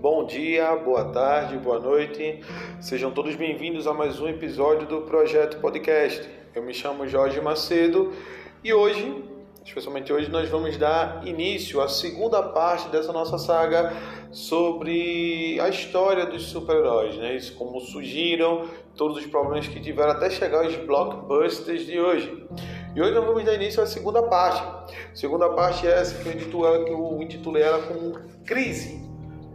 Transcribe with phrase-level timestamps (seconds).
[0.00, 2.40] Bom dia, boa tarde, boa noite.
[2.80, 6.26] Sejam todos bem-vindos a mais um episódio do Projeto Podcast.
[6.54, 8.10] Eu me chamo Jorge Macedo
[8.64, 9.22] e hoje,
[9.62, 13.92] especialmente hoje, nós vamos dar início à segunda parte dessa nossa saga
[14.30, 17.36] sobre a história dos super-heróis, né?
[17.36, 22.46] Isso, como surgiram, todos os problemas que tiveram até chegar aos blockbusters de hoje.
[22.96, 24.94] E hoje nós vamos dar início à segunda parte.
[25.12, 26.32] A segunda parte é essa que eu
[27.22, 29.09] intitulei, que ela como Crise,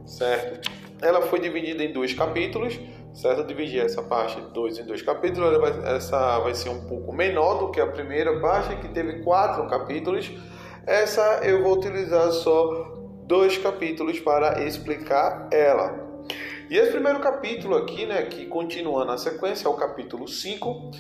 [0.06, 0.72] certo?
[1.02, 2.80] Ela foi dividida em dois capítulos,
[3.14, 3.42] certo?
[3.42, 5.52] Eu dividi essa parte dois em dois capítulos.
[5.86, 10.32] essa vai ser um pouco menor do que a primeira parte, que teve quatro capítulos.
[10.86, 12.94] Essa eu vou utilizar só
[13.26, 16.06] dois capítulos para explicar ela.
[16.70, 20.92] E esse primeiro capítulo aqui, né, que continua na sequência, é o capítulo 5,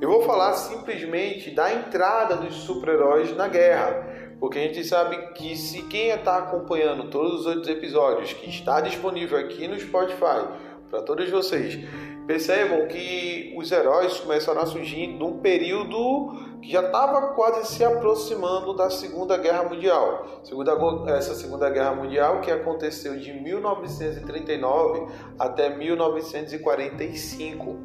[0.00, 4.23] eu vou falar simplesmente da entrada dos super-heróis na guerra.
[4.38, 8.80] Porque a gente sabe que se quem está acompanhando todos os outros episódios que está
[8.80, 10.48] disponível aqui no Spotify
[10.90, 11.78] para todos vocês,
[12.26, 18.74] percebam que os heróis começaram a surgir num período que já estava quase se aproximando
[18.74, 20.40] da Segunda Guerra Mundial.
[20.42, 20.72] Segunda,
[21.08, 27.76] essa Segunda Guerra Mundial que aconteceu de 1939 até 1945.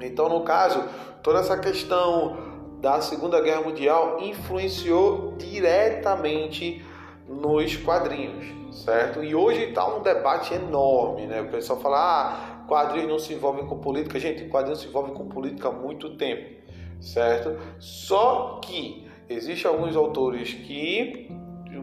[0.00, 0.82] Então, no caso,
[1.22, 2.53] toda essa questão
[2.84, 6.84] da Segunda Guerra Mundial influenciou diretamente
[7.26, 8.44] nos quadrinhos,
[8.84, 9.24] certo?
[9.24, 11.40] E hoje está um debate enorme, né?
[11.40, 14.20] O pessoal fala, ah, quadrinhos não se envolvem com política.
[14.20, 16.60] Gente, quadrinhos se envolvem com política há muito tempo,
[17.00, 17.58] certo?
[17.78, 21.26] Só que existem alguns autores que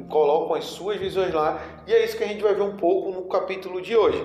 [0.08, 3.12] colocam as suas visões lá e é isso que a gente vai ver um pouco
[3.12, 4.24] no capítulo de hoje.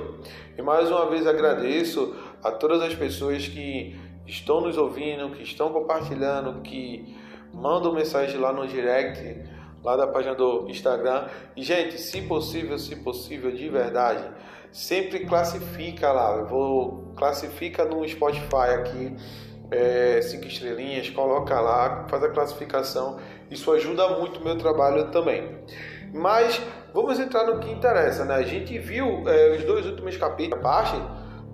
[0.58, 3.96] E mais uma vez agradeço a todas as pessoas que
[4.26, 7.16] estão nos ouvindo, que estão compartilhando, que
[7.52, 9.44] mandam mensagem lá no direct,
[9.82, 11.28] lá da página do Instagram.
[11.56, 14.24] E, gente, se possível, se possível, de verdade,
[14.72, 16.36] sempre classifica lá.
[16.36, 19.16] Eu vou classifica no Spotify aqui
[19.70, 23.18] é, cinco estrelinhas, coloca lá, faz a classificação.
[23.50, 25.58] Isso ajuda muito o meu trabalho também.
[26.12, 26.60] Mas
[26.94, 28.34] vamos entrar no que interessa, né?
[28.34, 30.96] A gente viu é, os dois últimos capítulos, parte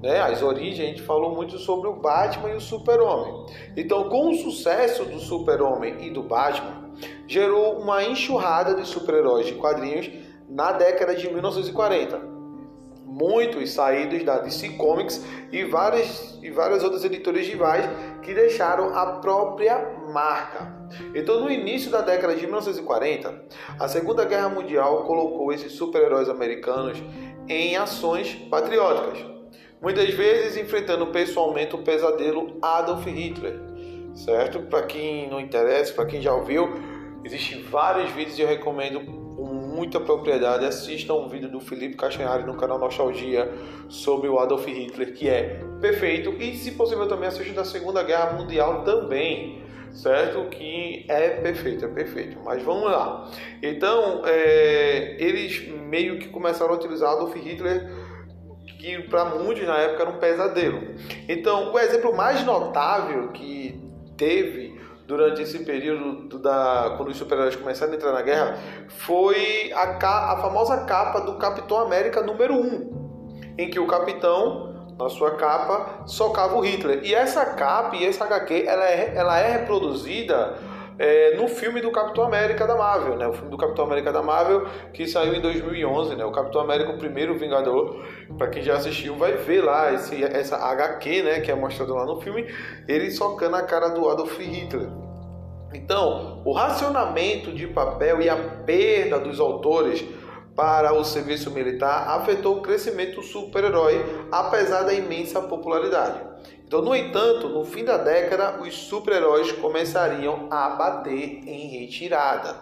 [0.02, 3.46] né, as origens, a gente falou muito sobre o Batman e o Super-Homem.
[3.76, 6.90] Então, com o sucesso do Super-Homem e do Batman,
[7.26, 10.10] gerou uma enxurrada de super-heróis de quadrinhos
[10.48, 12.32] na década de 1940.
[13.06, 17.84] Muitos saídos da DC Comics e várias, e várias outras editoras rivais
[18.22, 19.78] que deixaram a própria
[20.12, 20.88] marca.
[21.14, 23.44] Então, no início da década de 1940,
[23.78, 27.02] a Segunda Guerra Mundial colocou esses super-heróis americanos
[27.48, 29.31] em ações patrióticas
[29.82, 33.58] muitas vezes enfrentando pessoalmente o pesadelo Adolf Hitler,
[34.14, 34.60] certo?
[34.60, 36.72] Para quem não interessa, para quem já ouviu,
[37.24, 40.64] existem vários vídeos e eu recomendo com muita propriedade.
[40.64, 43.50] Assistam um vídeo do Felipe Castanhari no canal Nostalgia
[43.88, 46.30] sobre o Adolf Hitler, que é perfeito.
[46.38, 50.48] E, se possível, também assistam da Segunda Guerra Mundial também, certo?
[50.48, 52.38] Que é perfeito, é perfeito.
[52.44, 53.28] Mas vamos lá.
[53.60, 58.01] Então, é, eles meio que começaram a utilizar Adolf Hitler
[58.82, 60.96] que para muitos na época era um pesadelo.
[61.28, 63.80] Então, o exemplo mais notável que
[64.16, 64.76] teve
[65.06, 70.36] durante esse período da quando os super-heróis começaram a entrar na guerra foi a, a
[70.38, 76.56] famosa capa do Capitão América número 1, em que o capitão na sua capa socava
[76.56, 77.04] o Hitler.
[77.04, 80.58] E essa capa e essa HQ ela é, ela é reproduzida
[81.02, 83.26] é, no filme do Capitão América da Marvel, né?
[83.26, 86.24] O filme do Capitão América da Marvel que saiu em 2011, né?
[86.24, 88.06] O Capitão América, o primeiro Vingador,
[88.38, 91.40] para quem já assistiu, vai ver lá esse, essa HQ, né?
[91.40, 92.46] Que é mostrado lá no filme,
[92.86, 94.88] ele socando a cara do Adolf Hitler.
[95.74, 100.04] Então, o racionamento de papel e a perda dos autores
[100.54, 106.31] para o serviço militar afetou o crescimento do super-herói, apesar da imensa popularidade.
[106.72, 112.56] Então, no entanto, no fim da década, os super-heróis começariam a bater em retirada.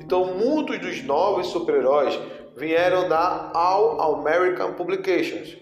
[0.00, 2.16] Então, muitos dos novos super-heróis
[2.56, 5.56] vieram da All American Publications.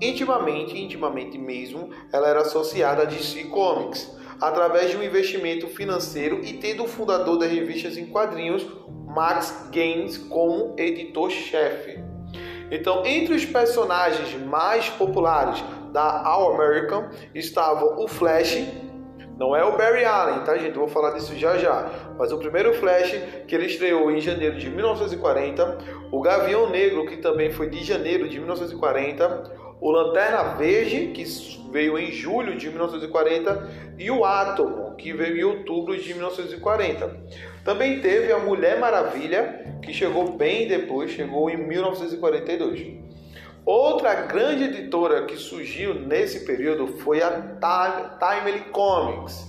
[0.00, 4.10] Intimamente, intimamente mesmo, ela era associada a DC Comics,
[4.40, 8.66] através de um investimento financeiro e tendo o fundador das revistas em quadrinhos,
[9.06, 12.00] Max Gaines, como editor-chefe.
[12.72, 15.62] Então, entre os personagens mais populares
[15.92, 18.64] da All American estavam o Flash,
[19.40, 20.74] não é o Barry Allen, tá, gente?
[20.74, 21.88] Eu vou falar disso já já.
[22.18, 25.78] Mas o primeiro Flash, que ele estreou em janeiro de 1940,
[26.12, 31.24] o Gavião Negro, que também foi de janeiro de 1940, o Lanterna Verde, que
[31.72, 37.16] veio em julho de 1940, e o Átomo, que veio em outubro de 1940.
[37.64, 43.09] Também teve a Mulher Maravilha, que chegou bem depois, chegou em 1942.
[43.64, 49.46] Outra grande editora que surgiu nesse período foi a Timely Comics,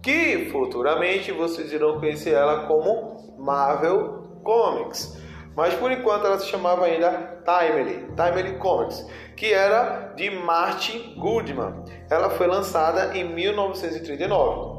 [0.00, 5.18] que futuramente vocês irão conhecer ela como Marvel Comics.
[5.56, 9.04] Mas por enquanto ela se chamava ainda Timely, Timely Comics,
[9.36, 11.84] que era de Martin Goodman.
[12.08, 14.77] Ela foi lançada em 1939.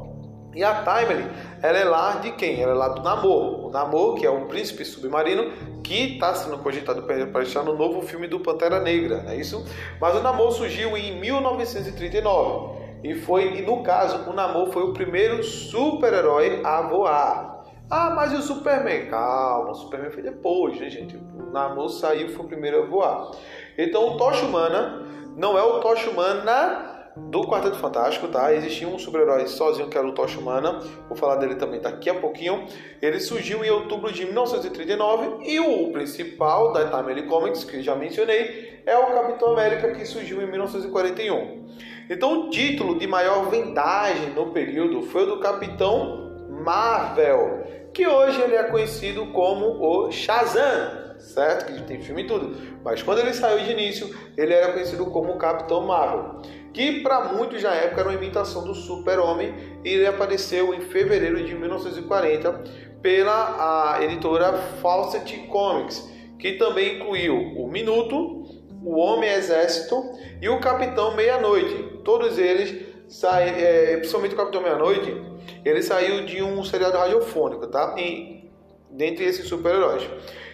[0.54, 1.30] E a Timely,
[1.62, 2.60] ela é lá de quem?
[2.60, 3.66] Ela é lá do Namor.
[3.66, 5.52] O Namor, que é um príncipe submarino
[5.82, 9.64] que está sendo cogitado para estar no novo filme do Pantera Negra, não é isso?
[10.00, 12.80] Mas o Namor surgiu em 1939.
[13.02, 17.64] E foi, e no caso, o Namor foi o primeiro super-herói a voar.
[17.88, 19.06] Ah, mas e o Superman?
[19.06, 21.16] Calma, o Superman foi depois, né, gente?
[21.16, 23.30] O Namor saiu foi o primeiro a voar.
[23.78, 25.06] Então o Tocha Humana
[25.36, 28.52] não é o Tocha Humana do Quarteto Fantástico, tá?
[28.54, 32.14] Existia um super-herói sozinho que era o Tocha Humana, vou falar dele também daqui a
[32.14, 32.66] pouquinho.
[33.00, 38.82] Ele surgiu em outubro de 1939 e o principal da Timely Comics, que já mencionei,
[38.86, 41.66] é o Capitão América que surgiu em 1941.
[42.08, 47.64] Então o título de maior vendagem no período foi o do Capitão Marvel,
[47.94, 51.72] que hoje ele é conhecido como o Shazam, certo?
[51.72, 52.56] Que tem filme e tudo.
[52.84, 57.62] Mas quando ele saiu de início, ele era conhecido como Capitão Marvel que para muitos
[57.62, 62.64] na época era uma imitação do Super-Homem e ele apareceu em fevereiro de 1940
[63.02, 66.08] pela a editora Fawcett Comics,
[66.38, 68.44] que também incluiu o Minuto,
[68.84, 72.00] o Homem Exército e o Capitão Meia-Noite.
[72.04, 75.16] Todos eles saíram, é, principalmente o Capitão Meia-Noite,
[75.64, 77.94] ele saiu de um seriado radiofônico, tá?
[77.98, 78.48] E,
[78.90, 80.08] dentre esses super-heróis.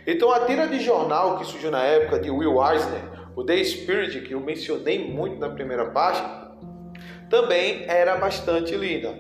[0.07, 4.23] Então a tira de jornal que surgiu na época de Will Eisner o The Spirit,
[4.23, 6.23] que eu mencionei muito na primeira parte,
[7.29, 9.15] também era bastante linda.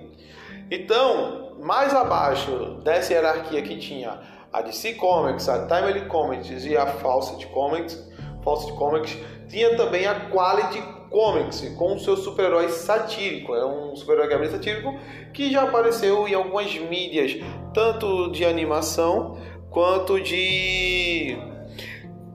[0.70, 4.18] Então, mais abaixo dessa hierarquia que tinha
[4.52, 8.10] a DC Comics, a Timely Comics e a Fawcett Comics,
[8.42, 9.18] Fawcett Comics
[9.48, 13.54] tinha também a Quality Comics, com o seu super-herói satírico.
[13.54, 14.98] É um super-herói satírico
[15.32, 17.36] que já apareceu em algumas mídias,
[17.74, 19.36] tanto de animação
[19.70, 21.36] quanto de.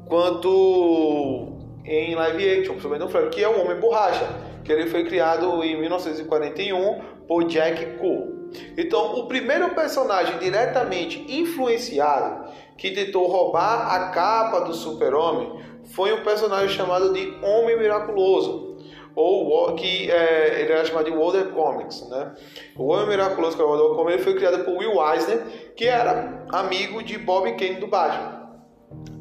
[0.08, 1.51] quanto
[1.86, 4.28] em live action, principalmente no que é o Homem Borracha,
[4.64, 8.42] que ele foi criado em 1941 por Jack Cole.
[8.78, 16.24] Então, o primeiro personagem diretamente influenciado que tentou roubar a capa do Super-Homem foi um
[16.24, 18.78] personagem chamado de Homem Miraculoso,
[19.16, 22.34] ou que é, ele era chamado de Wonder Comics, né?
[22.78, 26.46] O Homem Miraculoso, que é o Wonder Comics, foi criado por Will Eisner, que era
[26.52, 28.41] amigo de Bob Kane do Batman.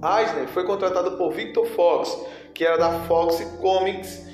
[0.03, 2.19] Eisner foi contratado por Victor Fox,
[2.55, 4.27] que era da Fox Comics,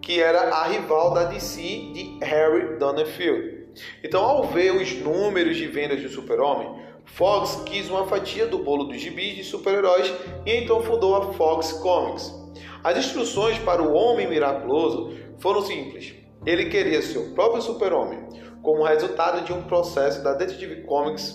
[0.00, 3.66] que era a rival da DC de Harry Donenfield.
[4.02, 8.84] Então, ao ver os números de vendas do Super-Homem, Fox quis uma fatia do bolo
[8.84, 10.12] dos gibis de super-heróis
[10.46, 12.32] e então fundou a Fox Comics.
[12.84, 16.14] As instruções para o Homem Miraculoso foram simples.
[16.46, 18.20] Ele queria seu próprio super-homem,
[18.62, 21.34] como resultado de um processo da Detective Comics,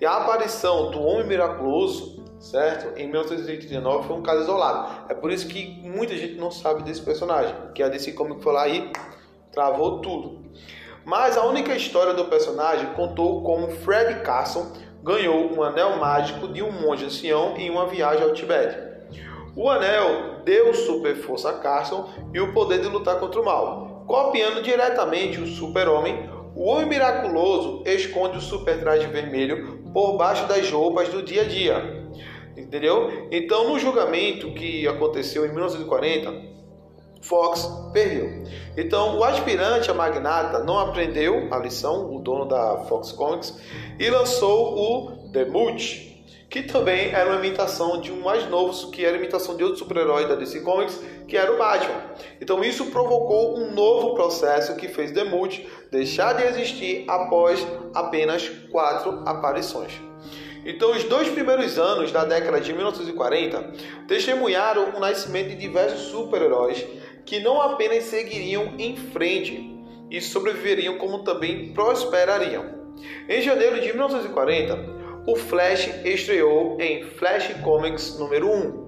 [0.00, 2.13] e a aparição do Homem Miraculoso
[2.44, 2.98] certo?
[2.98, 5.06] Em 1989 foi um caso isolado.
[5.08, 8.52] É por isso que muita gente não sabe desse personagem, que a DC Comics foi
[8.52, 8.92] lá e
[9.50, 10.44] travou tudo.
[11.04, 16.62] Mas a única história do personagem contou como Fred Carson ganhou um anel mágico de
[16.62, 18.76] um monge ancião em uma viagem ao Tibete.
[19.56, 24.04] O anel deu super força a Carson e o poder de lutar contra o mal.
[24.06, 30.70] Copiando diretamente o super-homem, o Homem Miraculoso esconde o super traje vermelho por baixo das
[30.70, 32.03] roupas do dia a dia.
[32.56, 33.28] Entendeu?
[33.30, 36.54] Então, no julgamento que aconteceu em 1940,
[37.24, 38.44] Fox perdeu.
[38.76, 43.58] Então, o aspirante a magnata não aprendeu a lição, o dono da Fox Comics,
[43.98, 45.46] e lançou o The
[46.50, 50.28] que também era uma imitação de um mais novo, que era imitação de outro super-herói
[50.28, 52.00] da DC Comics, que era o Batman.
[52.40, 58.48] Então, isso provocou um novo processo que fez The Mulch deixar de existir após apenas
[58.70, 59.92] quatro aparições.
[60.64, 63.72] Então, os dois primeiros anos da década de 1940
[64.08, 66.84] testemunharam o nascimento de diversos super-heróis
[67.24, 69.74] que não apenas seguiriam em frente
[70.10, 72.64] e sobreviveriam, como também prosperariam.
[73.28, 74.94] Em janeiro de 1940,
[75.26, 78.84] o Flash estreou em Flash Comics número 1.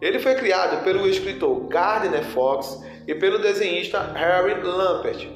[0.00, 5.28] Ele foi criado pelo escritor Gardner Fox e pelo desenhista Harry Lampert.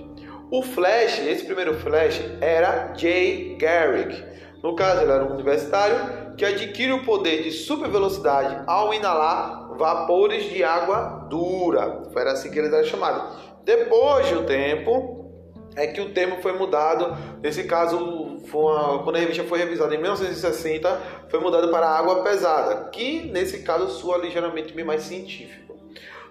[0.50, 4.35] O Flash, esse primeiro Flash, era Jay Garrick
[4.66, 9.68] no caso, ele era um universitário que adquire o poder de super velocidade ao inalar
[9.78, 12.02] vapores de água dura.
[12.12, 13.38] Foi assim que ele era chamado.
[13.64, 15.30] Depois do tempo,
[15.76, 17.16] é que o termo foi mudado.
[17.40, 22.90] Nesse caso, uma, quando a revista foi revisada em 1960, foi mudado para água pesada,
[22.90, 25.76] que nesse caso soa ligeiramente mais científico.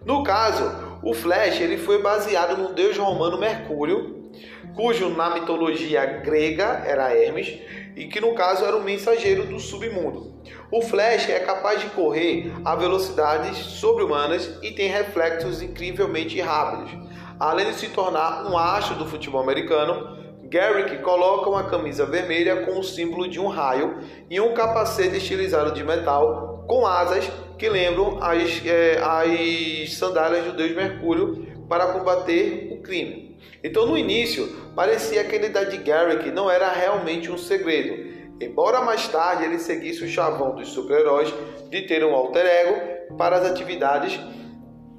[0.04, 4.30] No caso, o Flash ele foi baseado no deus romano Mercúrio,
[4.76, 10.36] cujo na mitologia grega era Hermes e que no caso era o mensageiro do submundo.
[10.72, 16.92] O Flash é capaz de correr a velocidades sobre-humanas e tem reflexos incrivelmente rápidos.
[17.40, 22.80] Além de se tornar um astro do futebol americano, Garrick coloca uma camisa vermelha com
[22.80, 24.00] o símbolo de um raio
[24.30, 30.54] e um capacete estilizado de metal com asas que lembram as, é, as sandálias do
[30.54, 33.25] deus Mercúrio para combater o crime.
[33.66, 38.84] Então, no início, parecia que a identidade de Garrick não era realmente um segredo, embora
[38.84, 41.34] mais tarde ele seguisse o chavão dos super-heróis
[41.72, 44.20] de ter um alter ego para as atividades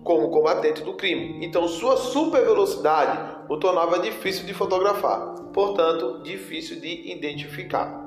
[0.02, 1.46] como combatente do crime.
[1.46, 8.04] Então, sua super velocidade o tornava difícil de fotografar, portanto, difícil de identificar.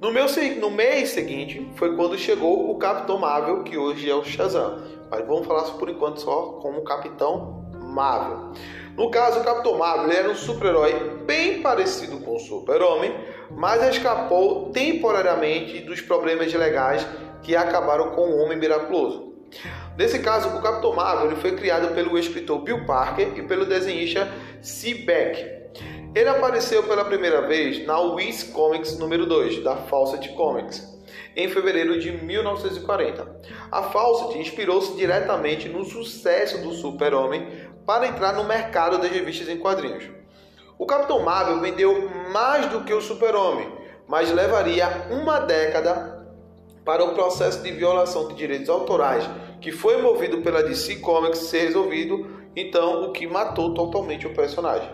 [0.00, 0.24] No, meu,
[0.58, 4.82] no mês seguinte foi quando chegou o Capitão Marvel, que hoje é o Shazam.
[5.10, 7.62] Mas vamos falar por enquanto só como Capitão
[7.94, 8.52] Marvel.
[8.96, 13.12] No caso, o Capitão Marvel era um super-herói bem parecido com o Super-Homem,
[13.50, 17.04] mas escapou temporariamente dos problemas legais
[17.42, 19.34] que acabaram com o Homem Miraculoso.
[19.98, 24.32] Nesse caso, o Capitão Marvel ele foi criado pelo escritor Bill Parker e pelo desenhista
[24.62, 24.94] C.
[24.94, 25.44] Beck.
[26.14, 30.93] Ele apareceu pela primeira vez na Wiz Comics número 2, da Fawcett Comics,
[31.36, 33.40] em fevereiro de 1940.
[33.70, 37.48] A Fawcett inspirou-se diretamente no sucesso do Super-Homem
[37.86, 40.04] para entrar no mercado das revistas em quadrinhos.
[40.78, 43.68] O Capitão Marvel vendeu mais do que o Super-Homem,
[44.06, 46.26] mas levaria uma década
[46.84, 49.28] para o processo de violação de direitos autorais
[49.64, 54.90] que foi movido pela DC Comics ser resolvido, então o que matou totalmente o personagem.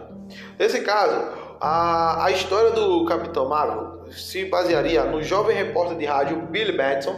[0.57, 6.41] Nesse caso, a, a história do Capitão Marvel se basearia no jovem repórter de rádio
[6.47, 7.15] Billy Batson,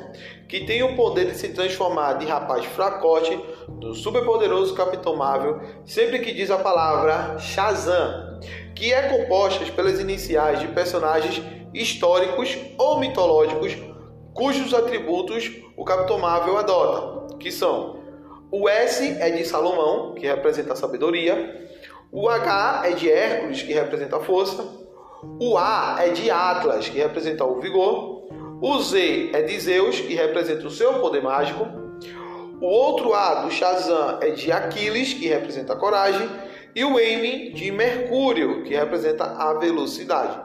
[0.48, 6.18] que tem o poder de se transformar de rapaz fracote do superpoderoso Capitão Marvel sempre
[6.18, 8.40] que diz a palavra Shazam,
[8.74, 11.40] que é composta pelas iniciais de personagens
[11.72, 13.76] históricos ou mitológicos
[14.34, 18.02] cujos atributos o Capitão Marvel adota, que são
[18.50, 21.71] o S é de Salomão, que representa a sabedoria,
[22.12, 24.62] o H é de Hércules, que representa a força,
[25.40, 28.28] o A é de Atlas, que representa o vigor,
[28.60, 31.66] o Z é de Zeus, que representa o seu poder mágico,
[32.60, 36.28] o outro A do Shazam é de Aquiles, que representa a coragem,
[36.74, 40.38] e o M de Mercúrio, que representa a velocidade.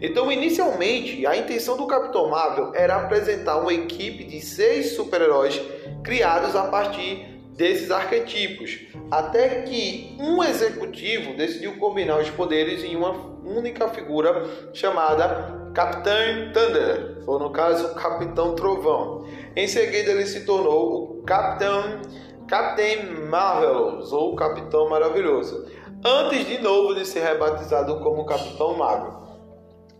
[0.00, 5.60] Então, inicialmente, a intenção do Capitão Marvel era apresentar uma equipe de seis super-heróis
[6.02, 8.80] criados a partir desses arquetipos,
[9.10, 13.10] até que um executivo decidiu combinar os poderes em uma
[13.44, 19.26] única figura chamada Capitão Thunder, ou no caso, Capitão Trovão.
[19.56, 22.00] Em seguida, ele se tornou o Capitão
[22.48, 25.66] Captain Marvelous ou Capitão Maravilhoso,
[26.04, 29.22] antes de novo de ser rebatizado como Capitão Marvel.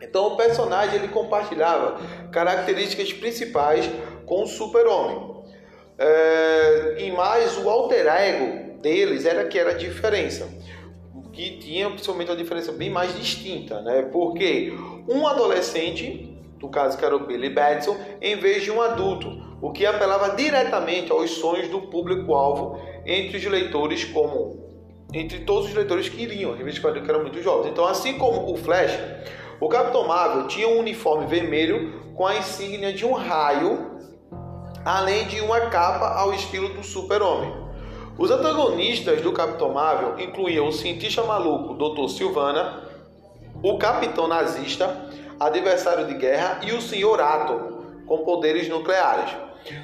[0.02, 1.98] Então o personagem ele compartilhava
[2.30, 3.88] características principais
[4.26, 5.41] com o Super-Homem.
[6.04, 10.48] É, e mais o alter ego deles era que era a diferença
[11.32, 14.02] que tinha principalmente uma diferença bem mais distinta, né?
[14.12, 14.72] Porque
[15.08, 19.28] um adolescente, no caso que era o Billy Batson, em vez de um adulto,
[19.60, 24.60] o que apelava diretamente aos sonhos do público-alvo entre os leitores como
[25.14, 27.70] entre todos os leitores que iriam, revista que eram muito jovens.
[27.70, 28.98] Então, assim como o Flash,
[29.60, 33.91] o Capitão Marvel tinha um uniforme vermelho com a insígnia de um raio,
[34.84, 37.52] além de uma capa ao estilo do Super-Homem.
[38.18, 42.08] Os antagonistas do Capitão Marvel incluíam o cientista maluco Dr.
[42.08, 42.82] Silvana,
[43.62, 45.08] o Capitão Nazista,
[45.38, 49.32] adversário de guerra e o Senhor Átomo, com poderes nucleares.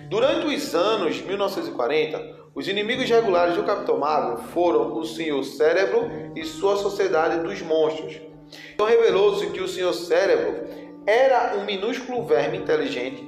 [0.09, 6.45] Durante os anos 1940, os inimigos regulares do Capitão Marvel foram o Senhor Cérebro e
[6.45, 8.21] sua Sociedade dos Monstros.
[8.75, 10.67] Então revelou-se que o Senhor Cérebro
[11.07, 13.27] era um minúsculo verme inteligente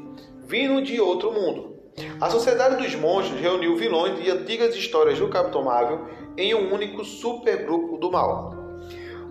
[0.51, 1.77] vindo de outro mundo.
[2.21, 7.05] A Sociedade dos Monstros reuniu vilões de antigas histórias do Capitão Marvel em um único
[7.05, 8.53] supergrupo do mal.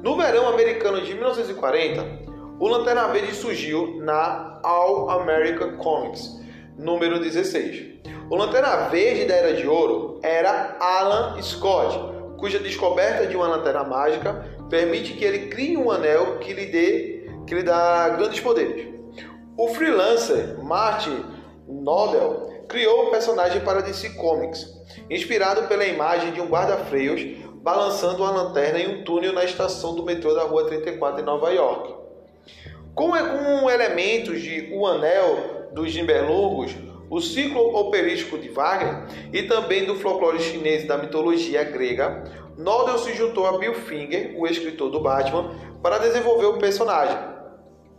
[0.01, 6.39] No verão americano de 1940, o Lanterna Verde surgiu na All American Comics,
[6.77, 7.99] número 16.
[8.29, 11.99] O Lanterna Verde da Era de Ouro era Alan Scott,
[12.37, 17.27] cuja descoberta de uma lanterna mágica permite que ele crie um anel que lhe dê
[17.45, 18.98] que lhe dá grandes poderes.
[19.59, 21.21] O freelancer Martin
[21.67, 24.65] Nodell criou o personagem para DC Comics,
[25.09, 27.21] inspirado pela imagem de um guarda-freios
[27.61, 31.49] balançando uma lanterna em um túnel na estação do metrô da Rua 34 em Nova
[31.49, 31.93] York.
[32.95, 36.73] Com, com elementos de O Anel dos Nibelungos,
[37.09, 42.23] o ciclo operístico de Wagner e também do folclore chinês da mitologia grega,
[42.57, 47.17] Nodel se juntou a Bill Finger, o escritor do Batman, para desenvolver o personagem.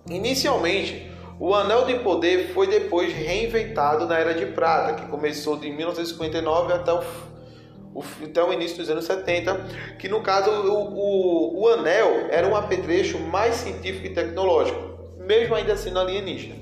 [0.08, 1.09] Inicialmente,
[1.40, 6.74] o Anel de Poder foi depois reinventado na Era de Prata, que começou de 1959
[6.74, 7.02] até o,
[8.22, 12.54] até o início dos anos 70, que no caso o, o, o Anel era um
[12.54, 14.78] apetrecho mais científico e tecnológico,
[15.16, 16.56] mesmo ainda sendo alienígena.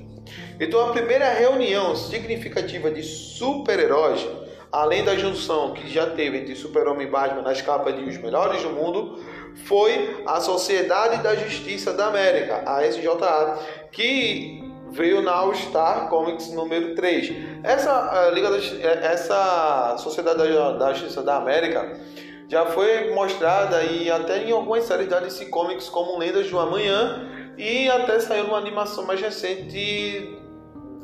[0.57, 4.25] Então a primeira reunião significativa de super-heróis,
[4.71, 8.63] além da junção que já teve entre Super-Homem e Batman nas capas de Os Melhores
[8.63, 9.19] do Mundo,
[9.65, 13.59] foi a Sociedade da Justiça da América, a SJA,
[13.91, 14.58] que
[14.91, 17.33] veio na All Star Comics número 3.
[17.63, 20.37] Essa, Liga da, essa Sociedade
[20.77, 21.99] da Justiça da América
[22.47, 27.29] já foi mostrada e até em algumas séries da DC Comics como Lendas do Amanhã
[27.57, 30.35] e até saiu uma animação mais recente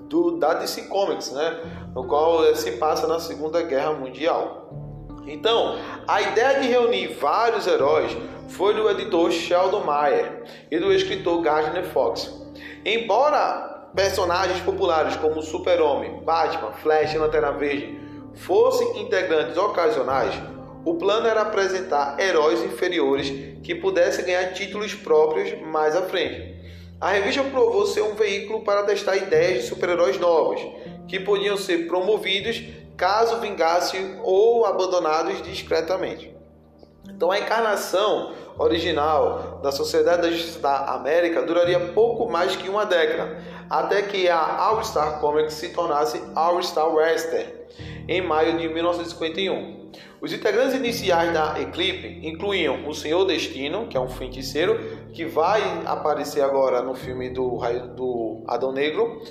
[0.10, 1.60] do, da DC Comics, né?
[1.94, 4.70] no qual se passa na Segunda Guerra Mundial.
[5.28, 5.78] Então,
[6.08, 8.16] a ideia de reunir vários heróis
[8.50, 12.32] foi do editor Sheldon Mayer e do escritor Gardner Fox.
[12.86, 17.98] Embora personagens populares como Super-Homem, Batman, Flash e Lanterna Verde
[18.36, 20.36] fossem integrantes ocasionais,
[20.84, 23.30] o plano era apresentar heróis inferiores
[23.64, 26.54] que pudessem ganhar títulos próprios mais à frente.
[27.00, 30.62] A revista provou ser um veículo para testar ideias de super-heróis novos,
[31.08, 32.62] que podiam ser promovidos
[32.98, 36.35] caso vingassem ou abandonados discretamente.
[37.10, 42.86] Então a encarnação original da Sociedade da Justiça da América duraria pouco mais que uma
[42.86, 43.38] década,
[43.70, 47.52] até que a All Star Comics se tornasse All Star Western
[48.08, 49.86] em maio de 1951.
[50.22, 54.80] Os integrantes iniciais da Eclipse incluíam o Senhor Destino, que é um feiticeiro
[55.14, 57.60] que vai aparecer agora no filme do,
[57.96, 59.22] do Adão Negro,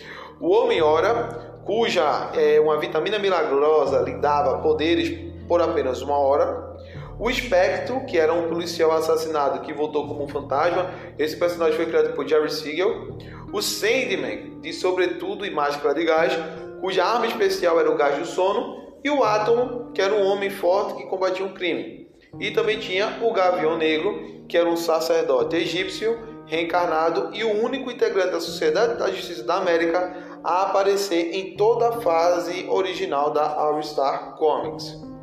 [0.41, 6.74] o Homem-Hora, cuja é, uma vitamina milagrosa lhe dava poderes por apenas uma hora,
[7.19, 11.87] o Espectro, que era um policial assassinado que voltou como um fantasma, esse personagem foi
[11.87, 13.17] criado por Jerry Siegel,
[13.53, 16.33] o Sandman, de Sobretudo e Máscara de Gás,
[16.81, 20.51] cuja arma especial era o gás do sono, e o Átomo, que era um homem
[20.51, 22.09] forte que combatia um crime.
[22.41, 27.91] E também tinha o Gavião Negro, que era um sacerdote egípcio reencarnado e o único
[27.91, 33.55] integrante da Sociedade da Justiça da América a aparecer em toda a fase original da
[33.55, 35.14] All Star Comics.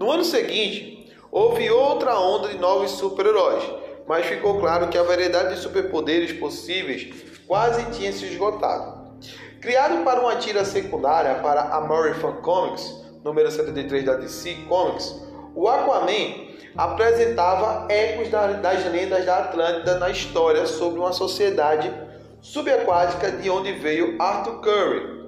[0.00, 3.62] No ano seguinte, houve outra onda de novos super-heróis,
[4.08, 7.12] mas ficou claro que a variedade de superpoderes possíveis
[7.46, 9.20] quase tinha se esgotado.
[9.60, 12.90] Criado para uma tira secundária para a American Comics,
[13.22, 15.22] número 73 da DC Comics,
[15.54, 21.92] o Aquaman apresentava ecos das lendas da Atlântida na história sobre uma sociedade
[22.40, 25.19] subaquática de onde veio Arthur Curry.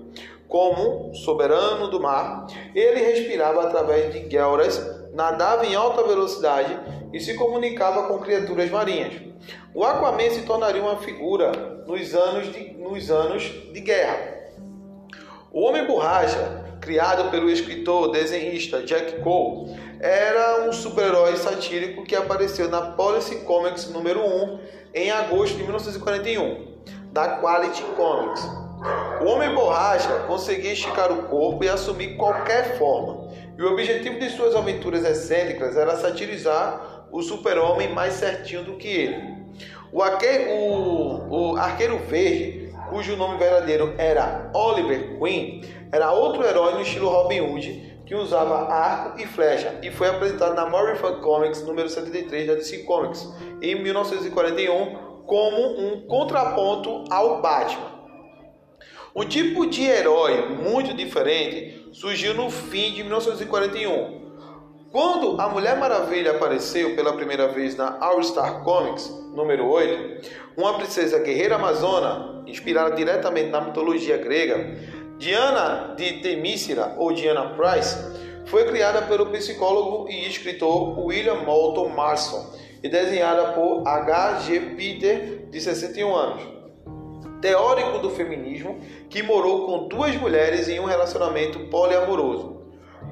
[0.53, 4.79] Como soberano do mar, ele respirava através de guelras,
[5.15, 6.79] nadava em alta velocidade
[7.11, 9.15] e se comunicava com criaturas marinhas.
[9.75, 11.53] O Aquaman se tornaria uma figura
[11.87, 14.43] nos anos de, nos anos de guerra.
[15.51, 22.69] O Homem Borracha, criado pelo escritor desenhista Jack Cole, era um super-herói satírico que apareceu
[22.69, 24.59] na Policy Comics número 1
[24.93, 26.77] em agosto de 1941,
[27.11, 28.62] da Quality Comics.
[29.23, 34.29] O Homem Borracha conseguia esticar o corpo e assumir qualquer forma, e o objetivo de
[34.31, 39.37] suas aventuras excêntricas era satirizar o super-homem mais certinho do que ele.
[39.93, 41.53] O, o...
[41.53, 47.43] o Arqueiro Verde, cujo nome verdadeiro era Oliver Queen, era outro herói no estilo Robin
[47.43, 52.55] Hood que usava arco e flecha e foi apresentado na Morrison Comics número 73 da
[52.55, 53.33] DC Comics
[53.63, 57.92] em 1941 como um contraponto ao Batman.
[59.15, 64.23] Um tipo de herói muito diferente surgiu no fim de 1941,
[64.91, 70.79] quando a Mulher Maravilha apareceu pela primeira vez na All Star Comics, número 8, uma
[70.79, 74.79] princesa guerreira amazona, inspirada diretamente na mitologia grega,
[75.19, 77.95] Diana de Temícera ou Diana Price,
[78.47, 82.51] foi criada pelo psicólogo e escritor William Moulton Marston
[82.83, 84.41] e desenhada por H.
[84.41, 84.61] G.
[84.77, 86.62] Peter, de 61 anos.
[87.43, 88.79] Teórico do feminismo
[89.11, 92.63] que morou com duas mulheres em um relacionamento poliamoroso.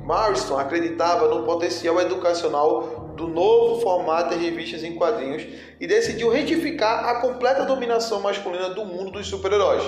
[0.05, 5.45] Marston acreditava no potencial educacional do novo formato de revistas em quadrinhos
[5.81, 9.83] e decidiu retificar a completa dominação masculina do mundo dos super-heróis.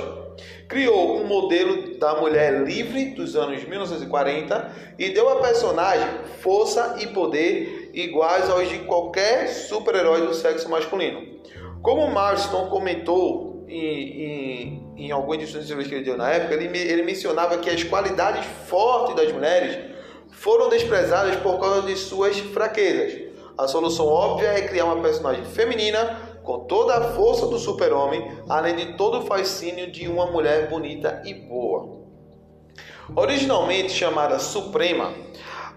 [0.69, 6.09] Criou um modelo da mulher livre dos anos 1940 e deu à personagem
[6.41, 11.23] força e poder iguais aos de qualquer super-herói do sexo masculino.
[11.81, 17.03] Como Marston comentou em, em, em algumas edições que ele deu na época, ele, ele
[17.03, 19.79] mencionava que as qualidades fortes das mulheres
[20.31, 23.33] foram desprezadas por causa de suas fraquezas.
[23.57, 28.75] A solução óbvia é criar uma personagem feminina com toda a força do super-homem, além
[28.75, 32.03] de todo o fascínio de uma mulher bonita e boa.
[33.15, 35.13] Originalmente chamada Suprema,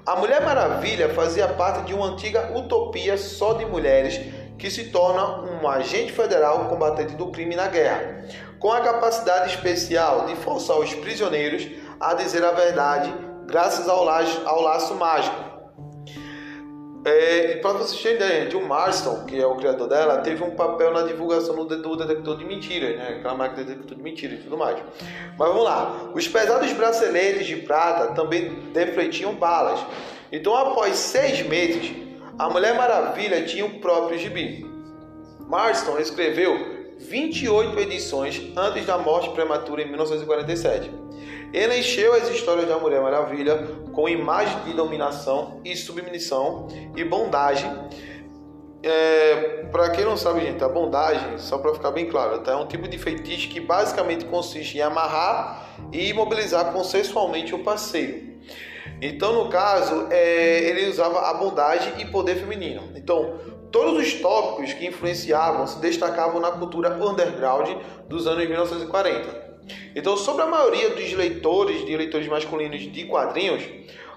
[0.05, 4.19] a Mulher Maravilha fazia parte de uma antiga utopia só de mulheres
[4.57, 8.25] que se torna um agente federal combatente do crime na guerra,
[8.59, 11.67] com a capacidade especial de forçar os prisioneiros
[11.99, 13.13] a dizer a verdade
[13.45, 15.45] graças ao laço, ao laço mágico
[17.05, 20.91] é, para vocês terem ideia, John Marston, que é o criador dela, teve um papel
[20.91, 23.17] na divulgação do, do detector de mentiras, né?
[23.19, 24.79] Aquela máquina de detector de mentiras e tudo mais.
[25.37, 26.09] Mas vamos lá.
[26.15, 29.85] Os pesados braceletes de prata também defletiam balas.
[30.31, 31.91] Então, após seis meses,
[32.37, 34.65] a Mulher Maravilha tinha o próprio gibi.
[35.47, 40.91] Marston escreveu 28 edições antes da morte prematura em 1947.
[41.53, 43.57] Ele encheu as histórias da Mulher Maravilha
[43.93, 47.71] com imagens de dominação e submissão e bondagem.
[48.83, 52.51] É, para quem não sabe, gente, a bondagem, só para ficar bem claro, tá?
[52.51, 58.35] é um tipo de feitiço que basicamente consiste em amarrar e imobilizar consensualmente o parceiro.
[59.01, 62.91] Então, no caso, é, ele usava a bondade e poder feminino.
[62.95, 63.39] Então,
[63.71, 67.69] todos os tópicos que influenciavam se destacavam na cultura underground
[68.07, 69.45] dos anos 1940.
[69.95, 73.63] Então, sobre a maioria dos leitores, de leitores masculinos de quadrinhos,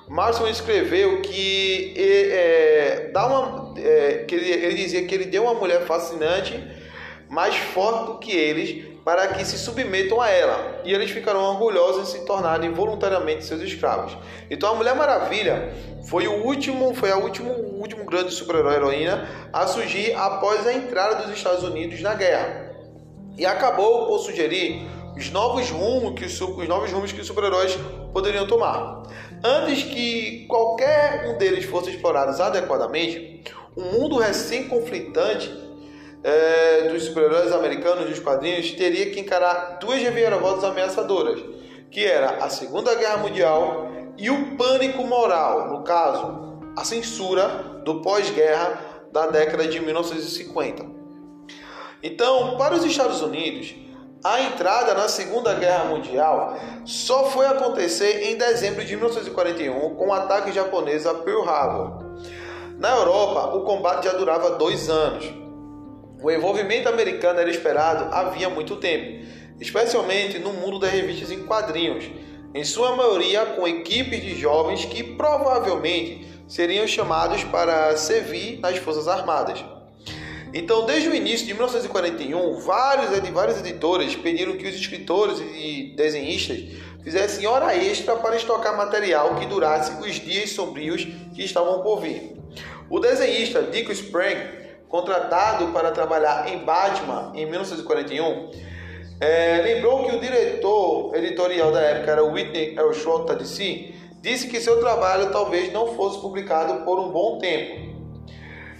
[0.08, 5.54] Marson escreveu que, é, dá uma, é, que ele, ele dizia que ele deu uma
[5.54, 6.58] mulher fascinante,
[7.28, 12.14] mais forte do que eles, para que se submetam a ela, e eles ficarão orgulhosos
[12.14, 14.14] em se tornarem voluntariamente seus escravos.
[14.50, 15.72] Então a Mulher Maravilha
[16.04, 21.22] foi o último, foi a último, último grande super-herói heroína a surgir após a entrada
[21.22, 22.70] dos Estados Unidos na guerra.
[23.38, 27.78] E acabou por sugerir os novos rumos que os, os novos rumos que os super-heróis
[28.12, 29.04] poderiam tomar.
[29.42, 33.42] Antes que qualquer um deles fosse explorado adequadamente,
[33.74, 35.67] o mundo recém-conflitante
[36.22, 41.40] é, dos super-heróis americanos dos quadrinhos teria que encarar duas reviravoltas ameaçadoras,
[41.90, 47.46] que era a Segunda Guerra Mundial e o pânico moral, no caso, a censura
[47.84, 48.80] do pós-guerra
[49.12, 50.84] da década de 1950.
[52.02, 53.74] Então, para os Estados Unidos,
[54.22, 60.12] a entrada na Segunda Guerra Mundial só foi acontecer em dezembro de 1941 com o
[60.12, 62.04] ataque japonês a Pearl Harbor.
[62.78, 65.47] Na Europa, o combate já durava dois anos.
[66.20, 69.24] O envolvimento americano era esperado havia muito tempo,
[69.60, 72.04] especialmente no mundo das revistas em quadrinhos,
[72.52, 79.06] em sua maioria com equipes de jovens que provavelmente seriam chamados para servir nas Forças
[79.06, 79.64] Armadas.
[80.52, 86.64] Então, desde o início de 1941, vários, vários editores pediram que os escritores e desenhistas
[87.04, 92.32] fizessem hora extra para estocar material que durasse os dias sombrios que estavam por vir.
[92.88, 98.50] O desenhista Dick Sprang, contratado para trabalhar em Batman em 1941,
[99.20, 104.60] é, lembrou que o diretor editorial da época era Whitney Elshot da DC, disse que
[104.60, 107.88] seu trabalho talvez não fosse publicado por um bom tempo.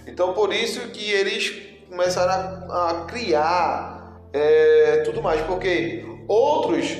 [0.07, 1.51] Então, por isso que eles
[1.89, 3.99] começaram a, a criar
[4.33, 6.95] é, tudo mais, porque outros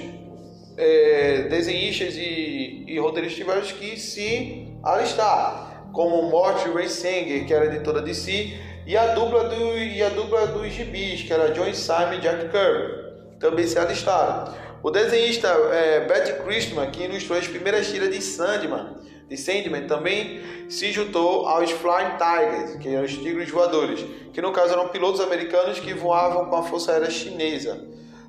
[0.78, 8.02] é, desenhistas e, e roteiristas tiveram que se alistar, como Mort Raysinger, que era editora
[8.02, 8.58] de si,
[8.90, 12.50] e a dupla, do, e a dupla dos gibis, que era John Simon e Jack
[12.50, 14.52] Kirby, também se alistaram.
[14.82, 18.96] O desenhista é, Betty Christman, que ilustrou as primeiras tiras de Sandman,
[19.30, 24.52] de Sandman também se juntou aos Flying Tigers, que eram os tigres voadores, que no
[24.52, 27.80] caso eram pilotos americanos que voavam com a Força Aérea Chinesa,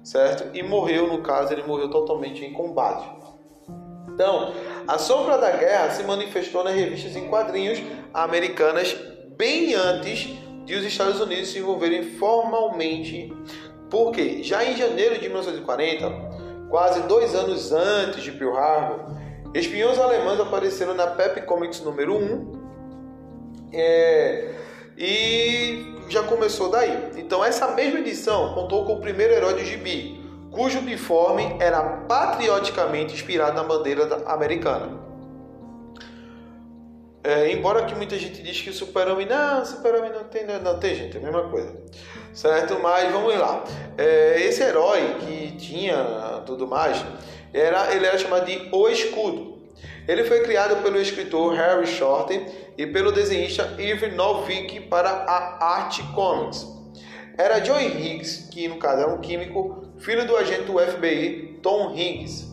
[0.04, 0.54] certo?
[0.54, 3.08] E morreu, no caso, ele morreu totalmente em combate.
[4.12, 4.52] Então,
[4.86, 8.94] a sombra da guerra se manifestou nas revistas em quadrinhos americanas
[9.38, 10.28] bem antes
[10.64, 13.32] de os Estados Unidos se envolverem formalmente,
[13.88, 19.20] porque já em janeiro de 1940, quase dois anos antes de Pearl Harbor,
[19.52, 22.52] Espiões alemães apareceram na Pep Comics número 1
[23.72, 24.54] é,
[24.96, 27.10] e já começou daí.
[27.16, 33.14] Então essa mesma edição contou com o primeiro herói do gibi, cujo uniforme era patrioticamente
[33.14, 35.00] inspirado na bandeira americana.
[37.22, 40.94] É, embora que muita gente diz que o super-homem não, super-homem não tem, não, tem
[40.94, 41.76] gente, é a mesma coisa,
[42.32, 42.78] certo?
[42.80, 43.62] Mas vamos lá.
[43.98, 47.04] É, esse herói que tinha tudo mais,
[47.52, 49.58] era, ele era chamado de O Escudo.
[50.08, 56.00] Ele foi criado pelo escritor Harry Shorten e pelo desenhista Ivan Novick para a Art
[56.14, 56.66] Comics.
[57.36, 61.94] Era Joy Higgs, que no caso era um químico, filho do agente do FBI Tom
[61.94, 62.48] Higgs,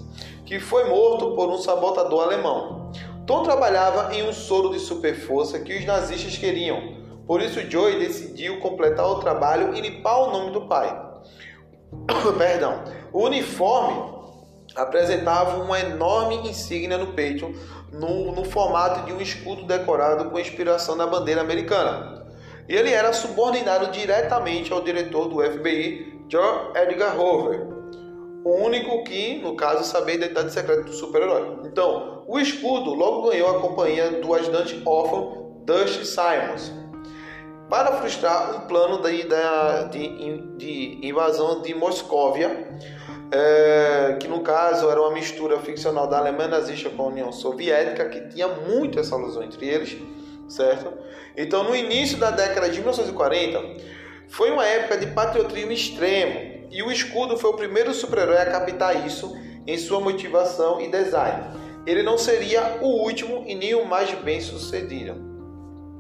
[0.45, 2.91] que foi morto por um sabotador alemão.
[3.27, 6.95] Tom trabalhava em um soro de superforça que os nazistas queriam,
[7.27, 10.97] por isso Joy decidiu completar o trabalho e limpar o nome do pai.
[12.37, 12.85] Perdão.
[13.11, 14.15] O uniforme
[14.73, 17.53] apresentava uma enorme insígnia no peito,
[17.91, 22.25] no, no formato de um escudo decorado com inspiração na bandeira americana.
[22.69, 27.67] E ele era subordinado diretamente ao diretor do FBI, George Edgar Hoover,
[28.45, 31.59] o único que, no caso, sabia a identidade secreta do super-herói.
[31.65, 36.71] Então, o escudo logo ganhou a companhia do ajudante órfão Dusty Simons,
[37.69, 39.27] para frustrar um plano de,
[39.91, 42.67] de, de invasão de Moscóvia
[43.31, 48.07] é, que no caso era uma mistura ficcional da Alemanha nazista com a União Soviética,
[48.07, 49.97] que tinha muito essa alusão entre eles,
[50.47, 50.93] certo?
[51.35, 53.61] Então, no início da década de 1940,
[54.29, 59.05] foi uma época de patriotismo extremo, e o escudo foi o primeiro super-herói a captar
[59.05, 59.33] isso
[59.65, 61.66] em sua motivação e design.
[61.87, 65.15] Ele não seria o último e nem o mais bem sucedido.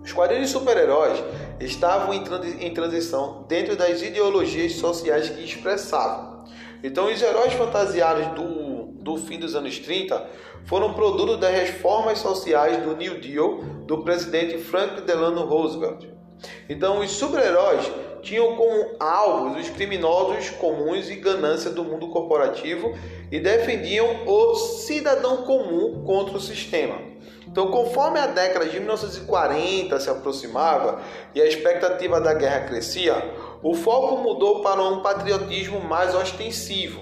[0.03, 1.23] Os quadrinhos super-heróis
[1.61, 6.43] estavam em transição dentro das ideologias sociais que expressavam.
[6.83, 10.29] Então, os heróis fantasiados do, do fim dos anos 30
[10.65, 16.05] foram produto das reformas sociais do New Deal do presidente Franklin Delano Roosevelt.
[16.67, 17.89] Então, os super-heróis
[18.21, 22.93] tinham como alvos os criminosos comuns e ganância do mundo corporativo
[23.31, 26.95] e defendiam o cidadão comum contra o sistema.
[27.47, 31.01] Então, conforme a década de 1940 se aproximava
[31.33, 33.15] e a expectativa da guerra crescia,
[33.63, 37.01] o foco mudou para um patriotismo mais ostensivo,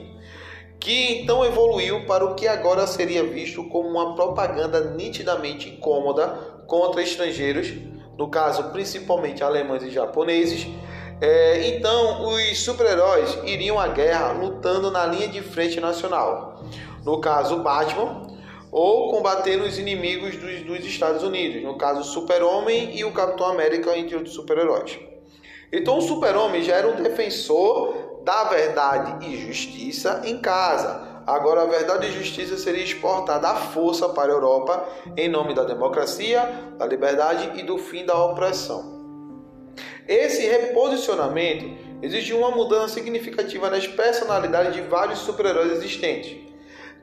[0.79, 6.27] que então evoluiu para o que agora seria visto como uma propaganda nitidamente incômoda
[6.67, 7.73] contra estrangeiros,
[8.17, 10.67] no caso principalmente alemães e japoneses.
[11.21, 16.63] É, então, os super-heróis iriam à guerra lutando na linha de frente nacional.
[17.03, 18.27] No caso, Batman,
[18.71, 23.97] ou combatendo os inimigos dos, dos Estados Unidos, no caso, Super-Homem e o Capitão América,
[23.97, 24.99] entre outros super-heróis.
[25.71, 31.21] Então o super-homem já era um defensor da verdade e justiça em casa.
[31.27, 35.63] Agora a verdade e justiça seria exportada à força para a Europa em nome da
[35.63, 36.41] democracia,
[36.77, 38.94] da liberdade e do fim da opressão.
[40.07, 41.65] Esse reposicionamento
[42.01, 46.37] exigiu uma mudança significativa nas personalidades de vários super-heróis existentes,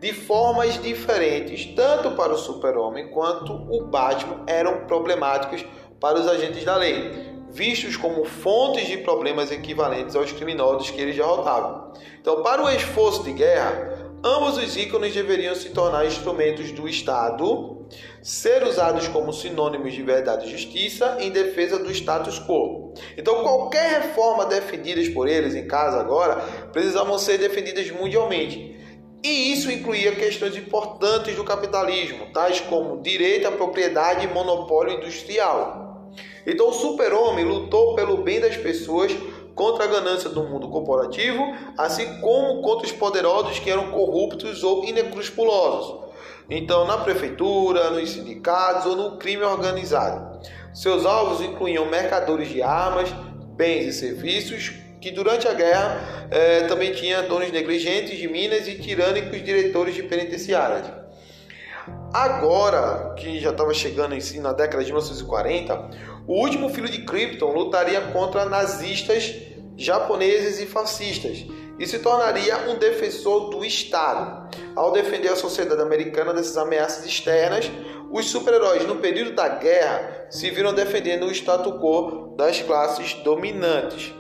[0.01, 5.65] de formas diferentes, tanto para o super-homem quanto o Batman eram problemáticos
[6.01, 11.17] para os agentes da lei vistos como fontes de problemas equivalentes aos criminosos que eles
[11.17, 11.93] derrotavam.
[12.21, 17.82] Então, para o esforço de guerra, ambos os ícones deveriam se tornar instrumentos do Estado,
[18.23, 22.95] ser usados como sinônimos de verdade e justiça em defesa do status quo.
[23.17, 26.37] Então, qualquer reforma defendidas por eles em casa agora
[26.73, 28.73] precisavam ser defendidas mundialmente.
[29.25, 36.11] E isso incluía questões importantes do capitalismo, tais como direito à propriedade e monopólio industrial.
[36.45, 39.13] Então o super-homem lutou pelo bem das pessoas
[39.55, 41.41] contra a ganância do mundo corporativo,
[41.79, 46.02] assim como contra os poderosos que eram corruptos ou inescrupulosos.
[46.51, 50.41] Então, na prefeitura, nos sindicatos ou no crime organizado.
[50.75, 53.11] Seus alvos incluíam mercadores de armas,
[53.57, 58.77] bens e serviços, que durante a guerra eh, também tinha donos negligentes de minas e
[58.77, 60.87] tirânicos diretores de penitenciárias.
[62.13, 65.91] Agora, que já estava chegando em si na década de 1940,
[66.27, 69.35] o último filho de Krypton lutaria contra nazistas,
[69.77, 71.45] japoneses e fascistas
[71.79, 74.51] e se tornaria um defensor do Estado.
[74.75, 77.71] Ao defender a sociedade americana dessas ameaças externas,
[78.11, 84.15] os super-heróis no período da guerra se viram defendendo o status quo das classes dominantes.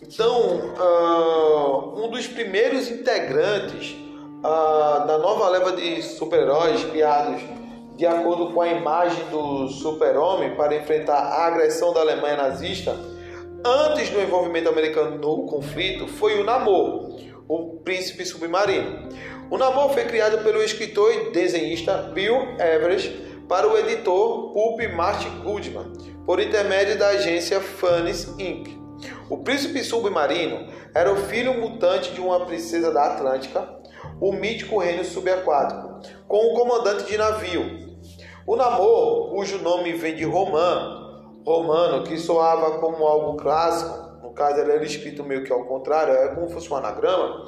[0.00, 3.96] Então, uh, um dos primeiros integrantes
[4.38, 7.42] uh, da nova leva de super-heróis criados
[7.96, 12.96] de acordo com a imagem do super-homem para enfrentar a agressão da Alemanha nazista,
[13.64, 17.16] antes do envolvimento americano no conflito, foi o Namor,
[17.48, 19.08] o príncipe submarino.
[19.50, 23.10] O Namor foi criado pelo escritor e desenhista Bill Everest
[23.48, 25.92] para o editor Pulp Martin Goodman,
[26.24, 28.80] por intermédio da agência Funnies Inc.
[29.28, 33.82] O príncipe submarino era o filho mutante de uma princesa da Atlântica
[34.20, 37.92] o mítico reino subaquático, com o comandante de navio.
[38.46, 41.01] O Namor, cujo nome vem de romano,
[41.44, 46.14] romano, que soava como algo clássico, no caso ele era escrito meio que ao contrário,
[46.14, 47.46] é como se fosse um anagrama,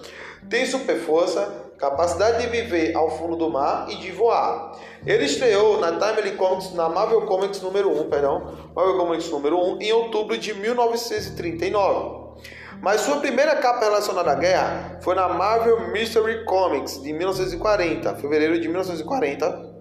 [0.49, 4.79] tem super força, capacidade de viver ao fundo do mar e de voar.
[5.07, 9.81] Ele estreou na Timely Comics, na Marvel Comics número 1, perdão, Marvel Comics número 1,
[9.81, 12.25] em outubro de 1939.
[12.81, 18.61] Mas sua primeira capa relacionada à guerra foi na Marvel Mystery Comics de 1940, fevereiro
[18.61, 19.74] de 1940,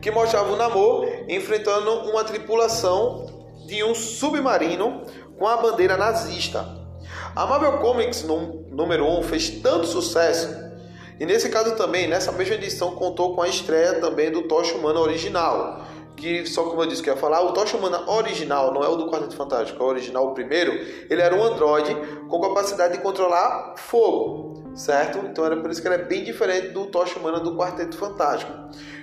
[0.00, 3.26] que mostrava o Namor enfrentando uma tripulação
[3.66, 5.02] de um submarino
[5.38, 6.66] com a bandeira nazista.
[7.34, 10.68] A Marvel Comics número 1 fez tanto sucesso
[11.20, 15.00] e nesse caso também, nessa mesma edição, contou com a estreia também do Tocha Humana
[15.00, 15.84] original.
[16.16, 18.96] Que, só como eu disse que ia falar, o Tocha Humana original, não é o
[18.96, 20.72] do Quarteto Fantástico, é o original, o primeiro,
[21.08, 21.94] ele era um androide
[22.28, 25.18] com capacidade de controlar fogo, certo?
[25.26, 28.52] Então era por isso que ele é bem diferente do Tocha Humana do Quarteto Fantástico.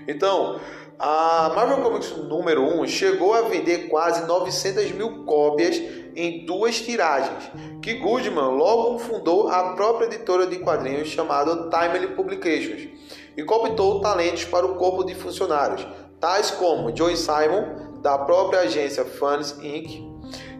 [0.07, 0.59] Então,
[0.99, 5.81] a Marvel Comics número 1 chegou a vender quase 900 mil cópias
[6.15, 12.87] em duas tiragens, que Goodman logo fundou a própria editora de quadrinhos chamada Timely Publications
[13.35, 15.85] e cooptou talentos para o corpo de funcionários,
[16.19, 20.15] tais como Joey Simon, da própria agência Fans Inc.,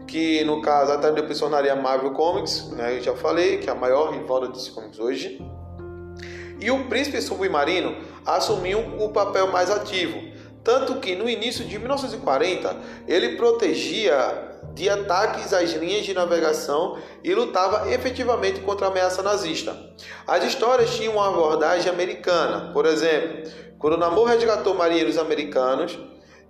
[0.07, 3.75] que no caso até depois tornaria Marvel Comics, né, eu já falei, que é a
[3.75, 5.41] maior rival DC Comics hoje,
[6.59, 7.95] e o Príncipe Submarino
[8.25, 10.19] assumiu o papel mais ativo,
[10.63, 12.75] tanto que no início de 1940
[13.07, 19.77] ele protegia de ataques às linhas de navegação e lutava efetivamente contra a ameaça nazista.
[20.27, 25.97] As histórias tinham uma abordagem americana, por exemplo, quando Namor resgatou marinheiros americanos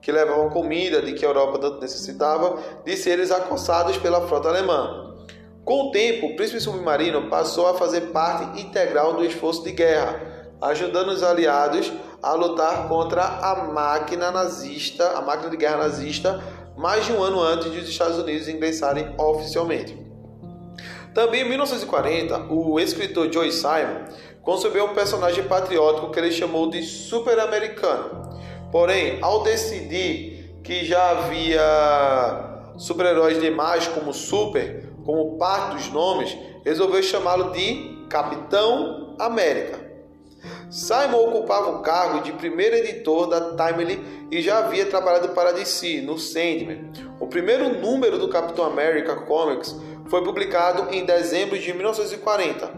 [0.01, 5.15] que levavam comida de que a Europa tanto necessitava, de seres acossados pela frota alemã.
[5.63, 10.34] Com o tempo, o príncipe submarino passou a fazer parte integral do esforço de guerra,
[10.61, 11.91] ajudando os aliados
[12.21, 16.43] a lutar contra a máquina nazista, a máquina de guerra nazista,
[16.75, 20.05] mais de um ano antes de os Estados Unidos ingressarem oficialmente.
[21.13, 24.05] Também em 1940, o escritor Joe Simon
[24.41, 28.37] concebeu um personagem patriótico que ele chamou de super-americano.
[28.71, 37.01] Porém, ao decidir que já havia super-heróis demais como Super, como parte dos nomes, resolveu
[37.01, 39.84] chamá-lo de Capitão América.
[40.69, 46.01] Simon ocupava o cargo de primeiro editor da Timely e já havia trabalhado para DC
[46.01, 46.91] no Sandman.
[47.19, 49.75] O primeiro número do Capitão America Comics
[50.07, 52.71] foi publicado em dezembro de 1940,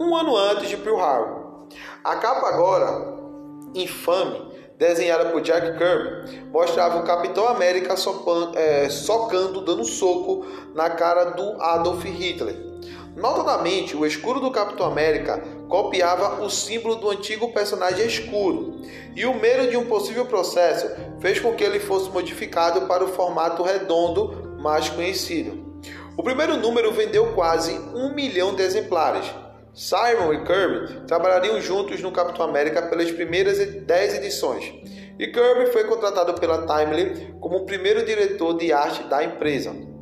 [0.00, 1.68] um ano antes de Pearl Harbor.
[2.02, 3.14] A capa agora,
[3.74, 7.94] infame, desenhada por Jack Kirby, mostrava o Capitão América
[8.54, 12.73] é, socando, dando soco na cara do Adolf Hitler.
[13.16, 18.80] Notadamente, o escudo do Capitão América copiava o símbolo do antigo personagem escuro,
[19.14, 23.08] e o medo de um possível processo fez com que ele fosse modificado para o
[23.08, 25.64] formato redondo mais conhecido.
[26.16, 29.26] O primeiro número vendeu quase um milhão de exemplares.
[29.72, 34.72] Simon e Kirby trabalhariam juntos no Capitão América pelas primeiras 10 edições,
[35.18, 39.93] e Kirby foi contratado pela Timely como o primeiro diretor de arte da empresa.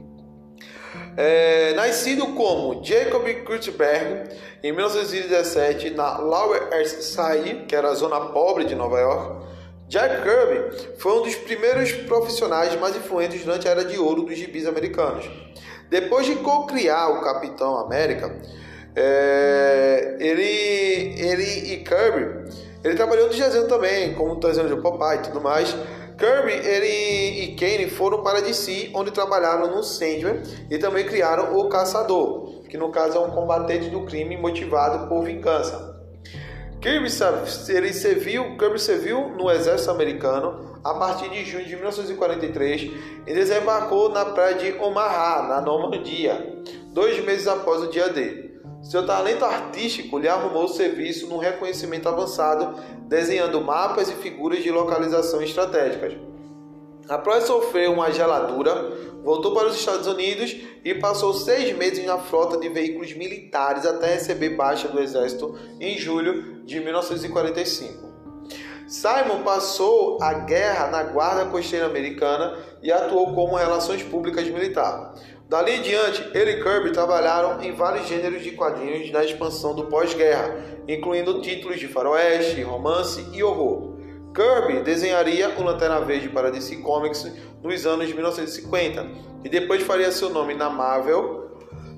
[1.16, 4.30] É, nascido como Jacob Kurtzberg
[4.62, 9.46] em 1917 na Lower East Side, que era a zona pobre de Nova York,
[9.88, 14.38] Jack Kirby foi um dos primeiros profissionais mais influentes durante a era de ouro dos
[14.38, 15.30] gibis americanos.
[15.90, 18.34] Depois de co-criar o Capitão América,
[18.96, 25.22] é, ele, ele e Kirby, ele trabalhou de desenho também, como desenho de Popeye e
[25.24, 25.76] tudo mais,
[26.18, 31.68] Kirby ele e Kane foram para DC, onde trabalharam no Sandman e também criaram o
[31.68, 35.92] Caçador, que no caso é um combatente do crime motivado por vingança.
[36.80, 37.08] Kirby,
[37.68, 42.90] ele serviu, Kirby serviu no exército americano a partir de junho de 1943
[43.26, 48.51] e desembarcou na praia de Omaha, na Normandia, dois meses após o dia D.
[48.82, 55.40] Seu talento artístico lhe arrumou serviço no reconhecimento avançado, desenhando mapas e figuras de localização
[55.40, 56.14] estratégicas.
[57.08, 58.90] Após sofrer uma geladura,
[59.22, 64.14] voltou para os Estados Unidos e passou seis meses na frota de veículos militares até
[64.14, 68.12] receber baixa do Exército em julho de 1945.
[68.88, 75.14] Simon passou a guerra na Guarda Costeira Americana e atuou como relações públicas militar.
[75.52, 79.84] Dali em diante, ele e Kirby trabalharam em vários gêneros de quadrinhos na expansão do
[79.84, 80.56] pós-guerra,
[80.88, 83.98] incluindo títulos de faroeste, romance e horror.
[84.34, 87.30] Kirby desenharia o Lanterna Verde para DC Comics
[87.62, 89.06] nos anos 1950
[89.44, 91.50] e depois faria seu nome na Marvel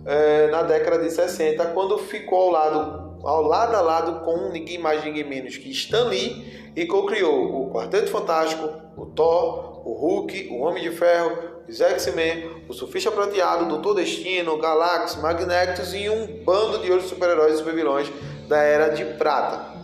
[0.04, 4.78] eh, na década de 60, quando ficou ao lado, ao lado a lado com ninguém
[4.78, 10.48] mais ninguém menos que Stan Lee e co-criou o Quarteto Fantástico, o Thor, o Hulk,
[10.50, 16.78] o Homem de Ferro, X-Men, o Surfista Prateado, Doutor Destino, Galactus, Magnetos e um bando
[16.78, 18.12] de outros super-heróis e super-vilões
[18.48, 19.74] da Era de Prata.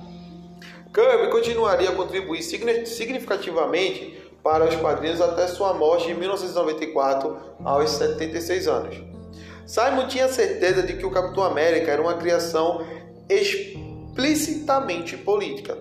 [0.93, 8.67] Kirby continuaria a contribuir significativamente para os quadrinhos até sua morte em 1994, aos 76
[8.67, 8.97] anos.
[9.67, 12.85] Simon tinha certeza de que o Capitão América era uma criação
[13.29, 15.79] explicitamente política,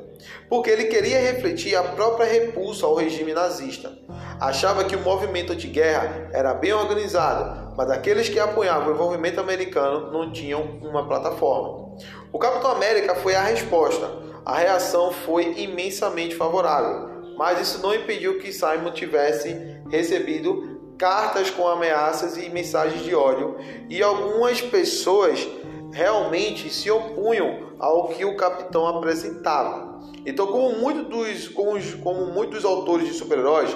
[0.47, 3.97] porque ele queria refletir a própria repulsa ao regime nazista.
[4.39, 10.11] Achava que o movimento anti-guerra era bem organizado, mas aqueles que apoiavam o envolvimento americano
[10.11, 11.97] não tinham uma plataforma.
[12.31, 14.09] O Capitão América foi a resposta.
[14.45, 19.55] A reação foi imensamente favorável, mas isso não impediu que Simon tivesse
[19.89, 23.57] recebido cartas com ameaças e mensagens de ódio,
[23.89, 25.47] e algumas pessoas
[25.91, 29.99] realmente se opunham ao que o capitão apresentava.
[30.25, 33.75] Então, como muitos dos, como, como muitos autores de super-heróis,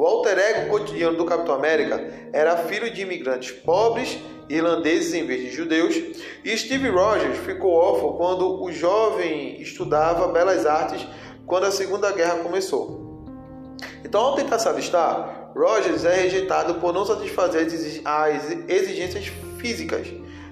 [0.00, 5.42] o alter ego cotidiano do Capitão América era filho de imigrantes pobres, irlandeses em vez
[5.42, 5.94] de judeus,
[6.42, 11.06] e Steve Rogers ficou órfão quando o jovem estudava belas artes
[11.44, 13.26] quando a Segunda Guerra começou.
[14.02, 17.66] Então, ao tentar se alistar, Rogers é rejeitado por não satisfazer
[18.06, 19.26] as exigências
[19.58, 20.06] físicas.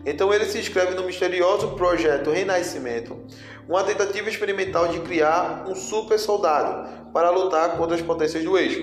[0.05, 3.19] Então ele se inscreve no misterioso projeto Renascimento,
[3.69, 8.83] uma tentativa experimental de criar um super soldado para lutar contra as potências do eixo.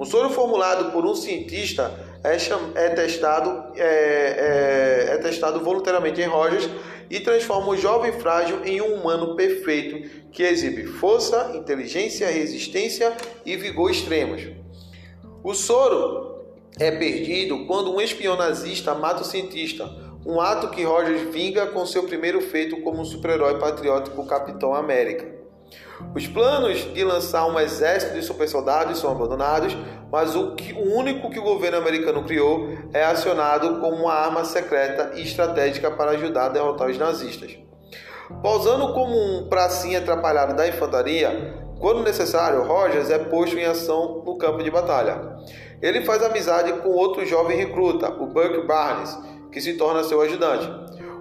[0.00, 1.92] Um soro formulado por um cientista
[2.24, 2.36] é,
[2.74, 6.68] é testado, é, é, é testado voluntariamente em Rogers
[7.10, 13.14] e transforma o jovem frágil em um humano perfeito que exibe força, inteligência, resistência
[13.44, 14.42] e vigor extremos.
[15.42, 16.46] O soro
[16.78, 19.84] é perdido quando um espião nazista mata o cientista,
[20.26, 25.34] um ato que Rogers vinga com seu primeiro feito como super-herói patriótico Capitão América.
[26.14, 29.76] Os planos de lançar um exército de super soldados são abandonados,
[30.10, 34.44] mas o, que, o único que o governo americano criou é acionado como uma arma
[34.44, 37.58] secreta e estratégica para ajudar a derrotar os nazistas.
[38.42, 44.38] Posando como um pracinha atrapalhado da infantaria, quando necessário, Rogers é posto em ação no
[44.38, 45.36] campo de batalha.
[45.82, 49.18] Ele faz amizade com outro jovem recruta, o Buck Barnes,
[49.54, 50.68] que se torna seu ajudante.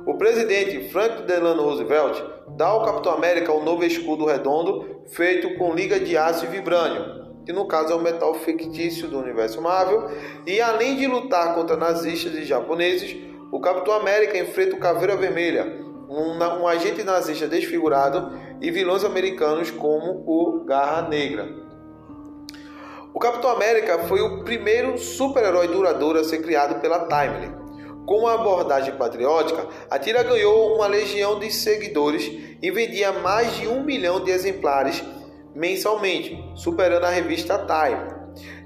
[0.08, 2.20] O presidente Franklin Delano Roosevelt
[2.58, 7.28] dá ao Capitão América um novo escudo redondo feito com liga de aço e vibrânio,
[7.46, 10.10] que no caso é um metal fictício do universo Marvel,
[10.48, 13.16] e além de lutar contra nazistas e japoneses,
[13.52, 15.66] o Capitão América enfrenta o Caveira Vermelha,
[16.10, 21.48] um, um agente nazista desfigurado, e vilões americanos como o Garra Negra.
[23.14, 27.63] O Capitão América foi o primeiro super-herói duradouro a ser criado pela Timely.
[28.06, 32.24] Com uma abordagem patriótica, a tira ganhou uma legião de seguidores
[32.62, 35.02] e vendia mais de um milhão de exemplares
[35.56, 38.24] mensalmente, superando a revista Time.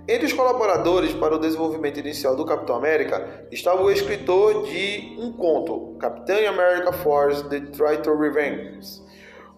[0.08, 5.34] Entre os colaboradores para o desenvolvimento inicial do Capitão América estava o escritor de um
[5.34, 9.04] conto, Capitão America Force The Traitor Revenge.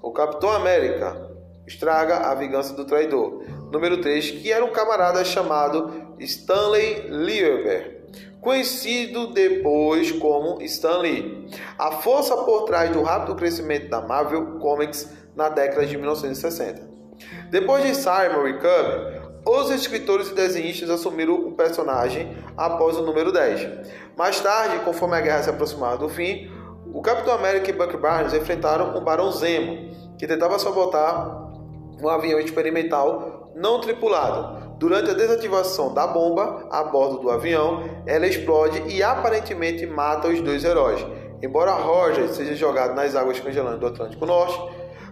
[0.02, 1.30] O Capitão América
[1.68, 3.44] estraga a vingança do traidor.
[3.72, 7.99] Número 3, que era um camarada chamado Stanley Lieber
[8.42, 11.50] conhecido depois como Stan Lee.
[11.78, 16.90] A força por trás do rápido crescimento da Marvel Comics na década de 1960.
[17.50, 23.32] Depois de Simon e Cub, os escritores e desenhistas assumiram o personagem após o número
[23.32, 23.68] 10.
[24.18, 26.50] Mais tarde, conforme a guerra se aproximava do fim,
[26.94, 31.50] o Capitão América e Buck Barnes enfrentaram o Barão Zemo, que tentava sabotar
[32.02, 38.26] um avião experimental não tripulado, Durante a desativação da bomba a bordo do avião, ela
[38.26, 41.06] explode e aparentemente mata os dois heróis.
[41.42, 44.58] Embora Rogers seja jogado nas águas congelantes do Atlântico Norte,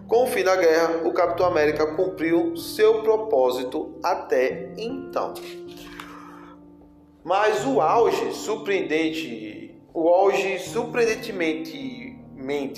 [0.08, 5.34] com o fim da guerra, o Capitão América cumpriu seu propósito até então.
[7.22, 12.16] Mas o auge surpreendente, o auge surpreendentemente,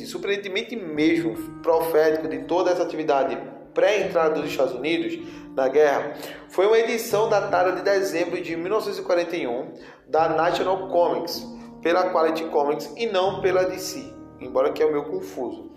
[0.08, 3.38] surpreendentemente mesmo profético de toda essa atividade
[3.80, 5.18] pré-entrada dos Estados Unidos
[5.56, 6.14] na guerra
[6.50, 9.72] foi uma edição datada de dezembro de 1941
[10.06, 11.48] da National Comics,
[11.82, 15.72] pela Quality Comics e não pela DC, embora que é o meu confuso.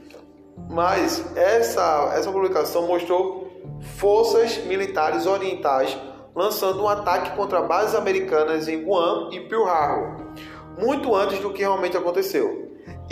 [0.68, 3.52] Mas essa, essa publicação mostrou
[3.98, 5.96] forças militares orientais
[6.34, 10.26] lançando um ataque contra bases americanas em Guam e Pearl Harbor,
[10.76, 12.61] muito antes do que realmente aconteceu.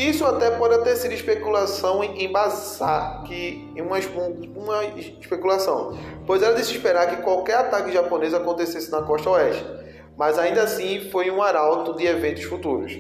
[0.01, 3.99] Isso até pode ter sido especulação em embasar que uma,
[4.57, 5.95] uma especulação,
[6.27, 9.63] pois era de se esperar que qualquer ataque japonês acontecesse na costa oeste,
[10.17, 12.99] mas ainda assim foi um arauto de eventos futuros.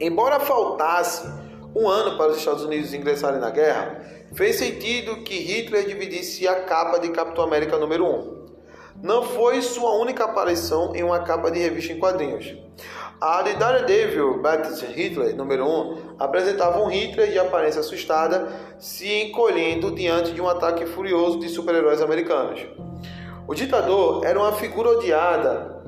[0.00, 1.28] Embora faltasse
[1.76, 4.00] um ano para os Estados Unidos ingressarem na guerra,
[4.34, 8.40] fez sentido que Hitler dividisse a capa de Capitão América número 1.
[9.00, 12.52] não foi sua única aparição em uma capa de revista em quadrinhos.
[13.20, 18.48] A de Daredevil Baptist Hitler, número 1, apresentava um Hitler de aparência assustada
[18.78, 22.66] se encolhendo diante de um ataque furioso de super-heróis americanos.
[23.46, 25.82] O ditador era uma figura odiada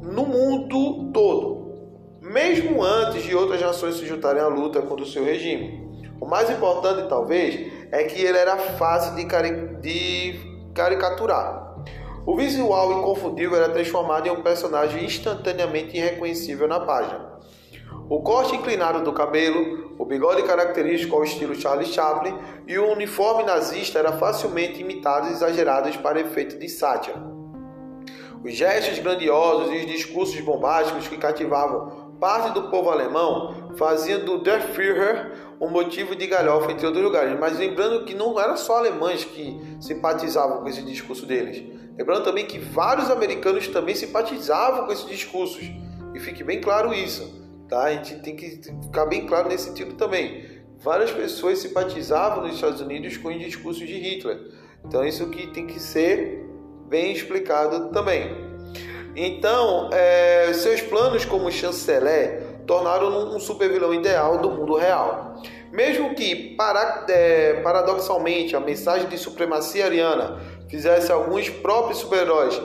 [0.00, 1.74] no mundo todo,
[2.22, 5.86] mesmo antes de outras nações se juntarem à luta contra o seu regime.
[6.18, 11.69] O mais importante, talvez, é que ele era fácil de, cari de caricaturar.
[12.30, 17.28] O visual inconfundível era transformado em um personagem instantaneamente irreconhecível na página.
[18.08, 22.32] O corte inclinado do cabelo, o bigode característico ao estilo Charlie Chaplin
[22.68, 27.20] e o uniforme nazista eram facilmente imitados e exagerados para efeito de sátira.
[28.44, 34.38] Os gestos grandiosos e os discursos bombásticos que cativavam parte do povo alemão faziam do
[34.38, 37.36] Der Führer um motivo de galhofa entre outros lugares.
[37.40, 41.79] Mas lembrando que não era só alemães que simpatizavam com esse discurso deles.
[42.00, 45.70] Lembrando também que vários americanos também simpatizavam com esses discursos.
[46.14, 47.30] E fique bem claro isso,
[47.68, 47.82] tá?
[47.82, 50.62] A gente tem que ficar bem claro nesse sentido também.
[50.78, 54.40] Várias pessoas simpatizavam nos Estados Unidos com os discursos de Hitler.
[54.82, 56.42] Então isso que tem que ser
[56.88, 58.34] bem explicado também.
[59.14, 65.34] Então, é, seus planos como chanceler tornaram-no um supervilão ideal do mundo real.
[65.70, 72.60] Mesmo que, para, é, paradoxalmente, a mensagem de supremacia ariana fizesse alguns próprios super-heróis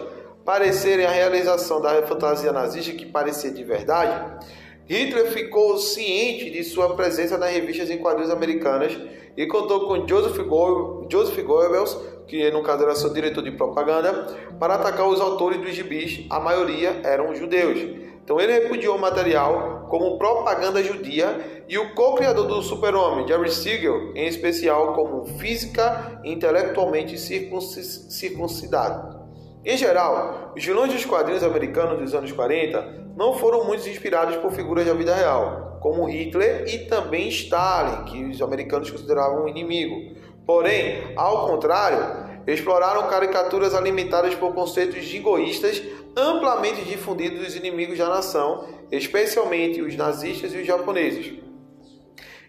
[0.45, 4.47] parecerem a realização da fantasia nazista que parecia de verdade,
[4.87, 8.95] Hitler ficou ciente de sua presença nas revistas em quadrinhos americanas
[9.35, 11.97] e contou com Joseph, Go Joseph Goebbels,
[12.27, 14.13] que no caso era seu diretor de propaganda,
[14.59, 17.79] para atacar os autores dos gibis, a maioria eram judeus.
[18.25, 24.13] Então ele repudiou o material como propaganda judia e o co-criador do Super-Homem, Jerry Siegel,
[24.15, 29.23] em especial como física e intelectualmente circuncidado.
[29.63, 34.51] Em geral, os vilões dos quadrinhos americanos dos anos 40 não foram muito inspirados por
[34.51, 40.15] figuras da vida real, como Hitler e também Stalin, que os americanos consideravam um inimigo.
[40.47, 45.81] Porém, ao contrário, exploraram caricaturas alimentadas por conceitos jingoístas
[46.15, 51.33] amplamente difundidos dos inimigos da nação, especialmente os nazistas e os japoneses.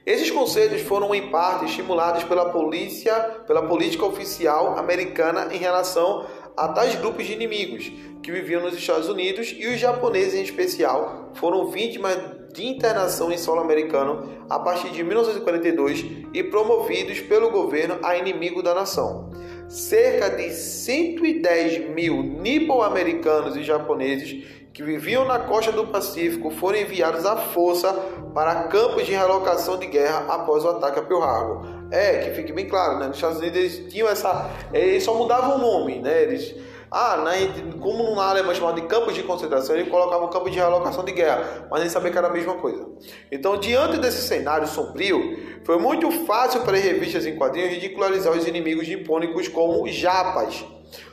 [0.05, 3.13] Esses conceitos foram em parte estimulados pela polícia,
[3.47, 6.25] pela política oficial americana em relação
[6.57, 7.91] a tais grupos de inimigos
[8.23, 12.17] que viviam nos Estados Unidos e os japoneses em especial foram vítimas
[12.55, 18.63] de internação em solo americano a partir de 1942 e promovidos pelo governo a inimigo
[18.63, 19.31] da nação
[19.69, 27.25] cerca de 110 mil nipo-americanos e japoneses que viviam na costa do Pacífico foram enviados
[27.25, 27.93] à força
[28.35, 31.67] para campos de relocação de guerra após o ataque a Pearl Harbor.
[31.91, 33.07] É, que fique bem claro, né?
[33.07, 34.51] Nos Estados Unidos eles tinham essa.
[34.75, 36.25] Eles só mudavam o nome, né?
[36.25, 36.55] Eles
[36.91, 40.57] ah, né, como na Alemanha chamado de campos de concentração, ele colocava o campo de
[40.57, 42.87] realocação de guerra, mas nem sabia que era a mesma coisa.
[43.31, 48.47] Então, diante desse cenário sombrio, foi muito fácil para as revistas em quadrinhos ridicularizar os
[48.47, 50.65] inimigos nipônicos como japas,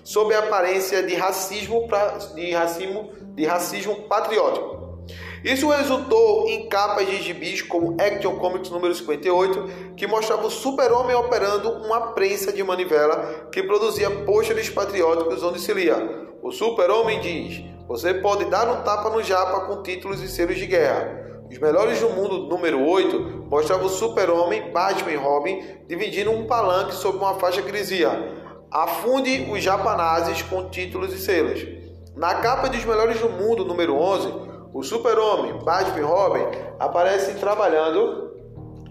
[0.03, 1.87] sob a aparência de racismo,
[2.35, 4.82] de racismo, de racismo patriótico.
[5.43, 11.13] Isso resultou em capas de gibis como Action Comics número 58, que mostrava o super-homem
[11.17, 15.97] operando uma prensa de manivela que produzia pôsteres patrióticos onde se lia
[16.41, 20.65] O super-homem diz, você pode dar um tapa no japa com títulos e selos de
[20.65, 21.41] guerra.
[21.51, 26.95] Os Melhores do Mundo número 8 mostrava o super-homem, Batman e Robin dividindo um palanque
[26.95, 31.63] sob uma faixa que dizia Afunde os japanazes com títulos e selos.
[32.15, 36.45] Na capa dos Melhores do Mundo número 11, o super-homem, Batman Robin,
[36.79, 38.33] aparecem trabalhando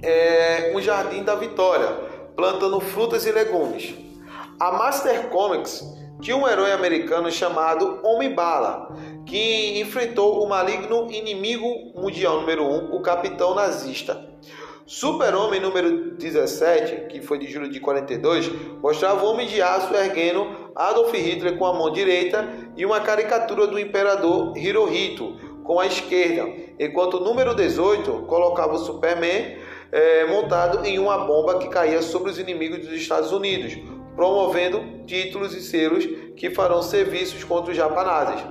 [0.00, 1.88] é, um jardim da Vitória,
[2.36, 3.94] plantando frutas e legumes.
[4.60, 5.84] A Master Comics
[6.20, 11.66] tinha um herói americano chamado Homem-Bala, que enfrentou o maligno inimigo
[11.96, 14.30] mundial número 1, um, o capitão nazista.
[14.86, 20.70] Super-Homem número 17, que foi de julho de 42, mostrava o Homem de Aço erguendo
[20.76, 26.50] Adolf Hitler com a mão direita e uma caricatura do imperador Hirohito, com a esquerda,
[26.78, 29.56] enquanto o número 18 colocava o Superman
[29.90, 33.76] é, montado em uma bomba que caía sobre os inimigos dos Estados Unidos,
[34.16, 36.06] promovendo títulos e selos
[36.36, 38.44] que farão serviços contra os japoneses.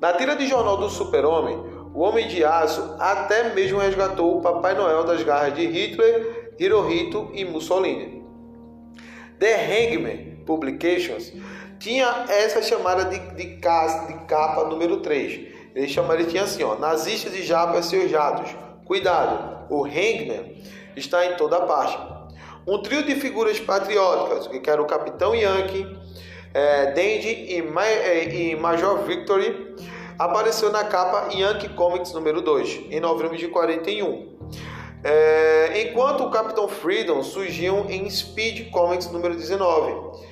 [0.00, 1.56] Na tira de jornal do Super-Homem,
[1.94, 7.30] o Homem de Aço até mesmo resgatou o Papai Noel das garras de Hitler, Hirohito
[7.32, 8.22] e Mussolini.
[9.38, 11.32] The Hangman Publications
[11.78, 16.76] tinha essa chamada de, de, de capa número 3, ele chama ele tinha assim, ó,
[16.76, 18.50] nazistas e japas seus jatos.
[18.84, 20.62] Cuidado, o Hangman
[20.96, 21.98] está em toda parte.
[22.66, 25.86] Um trio de figuras patrióticas, que era o Capitão Yankee,
[26.54, 29.74] é, Dandy e, Ma é, e Major Victory
[30.18, 34.32] apareceu na capa Yankee Comics número 2, em novembro de 41.
[35.02, 40.31] É, enquanto o Capitão Freedom surgiu em Speed Comics número 19.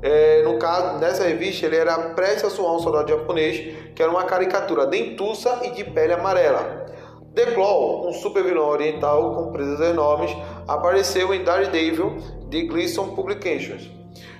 [0.00, 4.10] É, no caso, nessa revista, ele era prestes a soar um soldado japonês, que era
[4.10, 6.86] uma caricatura dentuça e de pele amarela.
[7.34, 10.30] The Claw, um super vilão oriental com presas enormes,
[10.66, 12.16] apareceu em Daredevil
[12.48, 13.90] de Gleason Publications.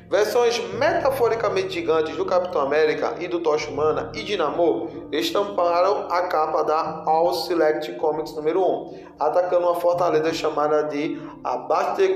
[0.09, 6.63] Versões metaforicamente gigantes do Capitão América e do Tocha Humana e Dinamo estamparam a capa
[6.63, 11.21] da All Select Comics número 1, atacando uma fortaleza chamada de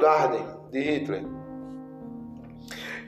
[0.01, 1.42] Garden de Hitler.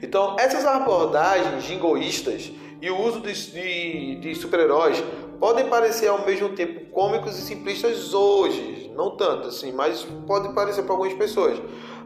[0.01, 5.01] Então, essas abordagens jingoístas e o uso de, de, de super-heróis
[5.39, 10.83] podem parecer ao mesmo tempo cômicos e simplistas hoje, não tanto assim, mas pode parecer
[10.83, 11.59] para algumas pessoas.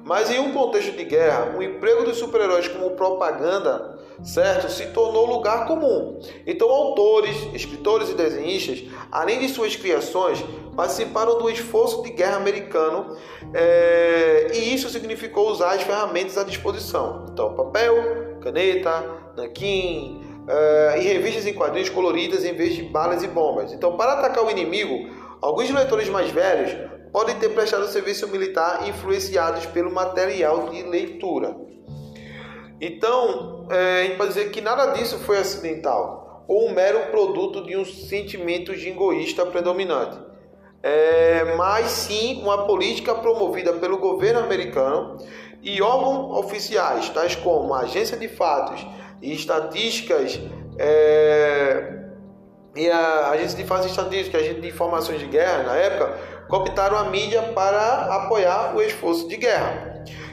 [0.03, 5.25] Mas em um contexto de guerra, o emprego dos super-heróis como propaganda, certo, se tornou
[5.25, 6.19] lugar comum.
[6.45, 10.43] Então, autores, escritores e desenhistas, além de suas criações,
[10.75, 13.17] participaram do esforço de guerra americano
[13.53, 17.25] é, e isso significou usar as ferramentas à disposição.
[17.31, 19.03] Então, papel, caneta,
[19.35, 23.71] nanquim, uh, e revistas em quadrinhos coloridas em vez de balas e bombas.
[23.71, 25.09] Então, para atacar o inimigo,
[25.41, 26.75] alguns leitores mais velhos
[27.11, 31.55] podem ter prestado serviço militar influenciados pelo material de leitura.
[32.81, 37.63] Então, é, a gente pode dizer que nada disso foi acidental ou um mero produto
[37.65, 40.17] de um sentimento jingoísta predominante,
[40.81, 45.17] é, mas sim uma política promovida pelo governo americano
[45.61, 48.85] e órgãos oficiais, tais como a Agência de Fatos
[49.21, 50.39] e estatísticas
[50.79, 51.99] é,
[52.75, 56.17] e a agência de fatos estatísticas, a agência de informações de guerra na época,
[56.47, 59.88] cooptaram a mídia para apoiar o esforço de guerra.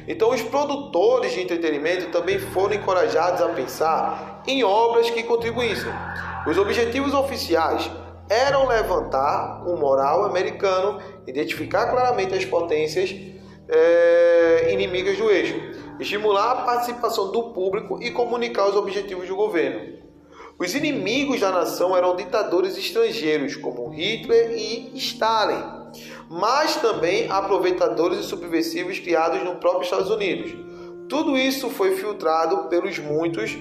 [0.06, 5.92] Então, os produtores de entretenimento também foram encorajados a pensar em obras que contribuíssem.
[6.46, 7.90] Os objetivos oficiais
[8.28, 13.14] eram levantar o moral americano, identificar claramente as potências
[13.68, 15.56] é, inimigas do eixo,
[15.98, 19.96] estimular a participação do público e comunicar os objetivos do governo.
[20.58, 25.75] Os inimigos da nação eram ditadores estrangeiros como Hitler e Stalin,
[26.28, 30.52] mas também aproveitadores e subversivos criados no próprio Estados Unidos.
[31.08, 33.56] Tudo isso foi filtrado pelos muitos,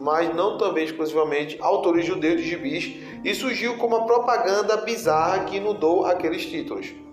[0.00, 5.56] mas não também exclusivamente, autores judeus de gibis e surgiu como uma propaganda bizarra que
[5.56, 7.05] inundou aqueles títulos.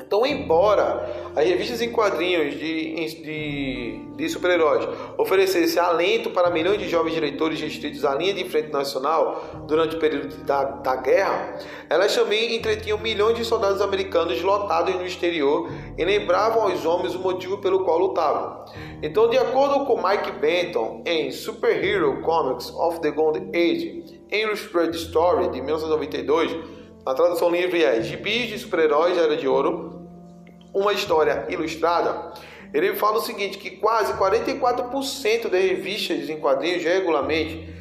[0.00, 6.88] Então, embora as revistas em quadrinhos de, de, de super-heróis oferecessem alento para milhões de
[6.88, 12.14] jovens leitores restritos à linha de frente nacional durante o período da, da guerra, elas
[12.14, 17.58] também entretinham milhões de soldados americanos lotados no exterior e lembravam aos homens o motivo
[17.58, 18.64] pelo qual lutavam.
[19.02, 25.48] Então, de acordo com Mike Benton em Superhero Comics of the Golden Age, Illustrated Story
[25.50, 26.73] de 1992,
[27.06, 30.08] a tradução livre é Gibis de Super-Heróis Era de Ouro,
[30.72, 32.32] uma história ilustrada.
[32.72, 37.72] Ele fala o seguinte, que quase 44% das revistas em quadrinhos regularmente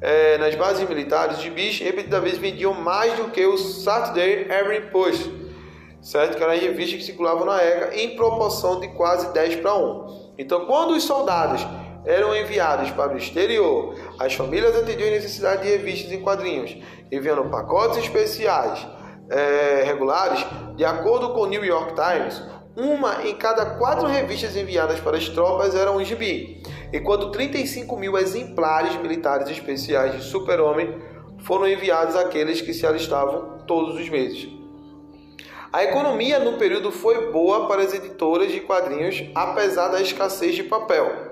[0.00, 5.30] é, nas bases militares, gibis repetidamente vendiam mais do que o Saturday Evening Post,
[6.00, 6.38] certo?
[6.38, 10.34] Que era a revista que circulava na época em proporção de quase 10 para 1.
[10.38, 11.66] Então, quando os soldados
[12.04, 13.94] eram enviados para o exterior.
[14.18, 16.76] As famílias atendiam a necessidade de revistas em quadrinhos,
[17.10, 18.86] enviando pacotes especiais
[19.28, 20.44] é, regulares.
[20.76, 22.42] De acordo com o New York Times,
[22.76, 28.16] uma em cada quatro revistas enviadas para as tropas era um gibi, enquanto 35 mil
[28.16, 30.98] exemplares militares especiais de Super-Homem
[31.40, 34.48] foram enviados àqueles que se alistavam todos os meses.
[35.72, 40.64] A economia no período foi boa para as editoras de quadrinhos, apesar da escassez de
[40.64, 41.29] papel.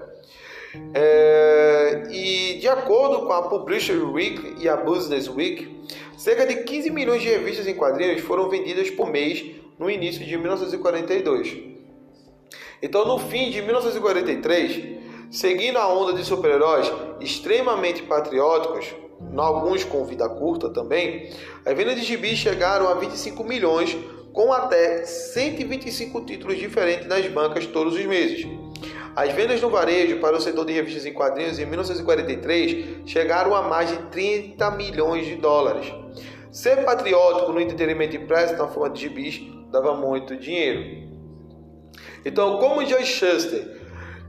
[0.95, 5.85] É, e de acordo com a Publisher Week e a Business Week,
[6.17, 9.45] cerca de 15 milhões de revistas em quadrinhos foram vendidas por mês
[9.79, 11.57] no início de 1942.
[12.83, 14.99] Então, no fim de 1943,
[15.31, 18.95] seguindo a onda de super-heróis extremamente patrióticos,
[19.37, 21.31] alguns com vida curta também,
[21.65, 23.97] as vendas de gibis chegaram a 25 milhões,
[24.33, 28.47] com até 125 títulos diferentes nas bancas todos os meses.
[29.17, 33.63] As vendas no varejo para o setor de revistas em quadrinhos em 1943 chegaram a
[33.63, 35.93] mais de 30 milhões de dólares.
[36.51, 39.41] Ser patriótico no entretenimento impresso na forma de gibis
[39.71, 41.09] dava muito dinheiro.
[42.25, 43.79] Então, como Joe Shuster,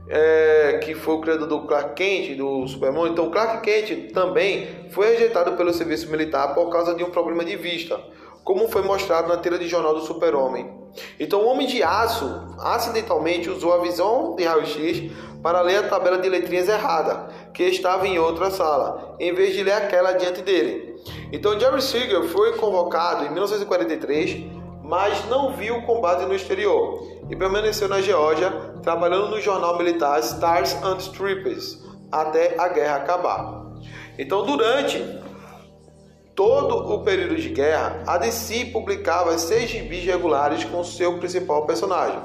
[0.08, 5.10] é, que foi o criador do Clark Kent, do Superman, então Clark Kent também foi
[5.10, 8.00] rejeitado pelo serviço militar por causa de um problema de vista,
[8.50, 10.68] como foi mostrado na tira de jornal do Super-Homem
[11.20, 16.18] Então, o Homem de Aço acidentalmente usou a visão de raio-x para ler a tabela
[16.18, 20.96] de letrinhas errada, que estava em outra sala, em vez de ler aquela diante dele.
[21.30, 24.46] Então, Jerry Siegel foi convocado em 1943,
[24.82, 28.50] mas não viu o combate no exterior e permaneceu na Geórgia,
[28.82, 31.80] trabalhando no jornal militar Stars and Stripes
[32.10, 33.62] até a guerra acabar.
[34.18, 34.98] Então, durante
[36.40, 42.18] todo o período de guerra, a DC publicava seis gibis regulares com seu principal personagem.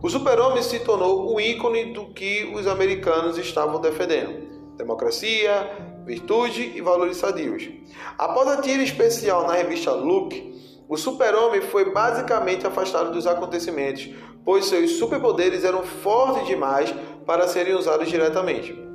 [0.00, 5.68] O super-homem se tornou o ícone do que os americanos estavam defendendo: democracia,
[6.06, 7.68] virtude e valores sadios.
[8.16, 14.08] Após a tira especial na revista Look, o super-homem foi basicamente afastado dos acontecimentos,
[14.44, 16.94] pois seus superpoderes eram fortes demais
[17.26, 18.91] para serem usados diretamente.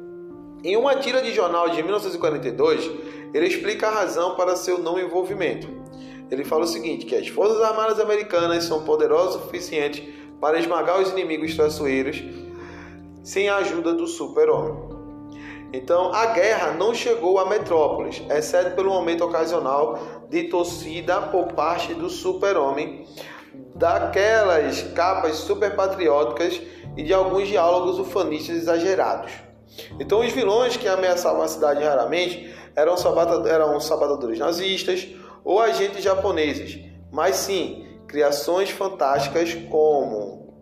[0.63, 2.89] Em uma tira de jornal de 1942,
[3.33, 5.67] ele explica a razão para seu não envolvimento.
[6.31, 10.01] Ele fala o seguinte, que as Forças Armadas Americanas são poderosas o suficiente
[10.41, 12.23] para esmagar os inimigos traiçoeiros
[13.23, 14.97] sem a ajuda do super-homem.
[15.71, 19.99] Então, a guerra não chegou a Metrópolis, exceto pelo momento ocasional
[20.29, 23.05] de torcida por parte do super-homem,
[23.75, 26.61] daquelas capas super patrióticas
[26.95, 29.46] e de alguns diálogos ufanistas exagerados.
[29.99, 35.07] Então, os vilões que ameaçavam a cidade raramente eram, sabata, eram sabotadores nazistas
[35.43, 36.79] ou agentes japoneses,
[37.11, 40.53] mas sim criações fantásticas como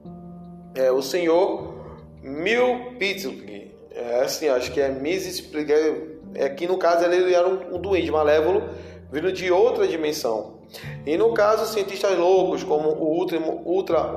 [0.76, 1.76] é, o Senhor
[2.22, 5.50] Milpitsky, é, assim, acho que é Mrs.
[6.36, 8.64] É, aqui no caso ele era um, um duende malévolo
[9.12, 10.56] vindo de outra dimensão.
[11.06, 14.12] E no caso, cientistas loucos como o Ultra, Ultra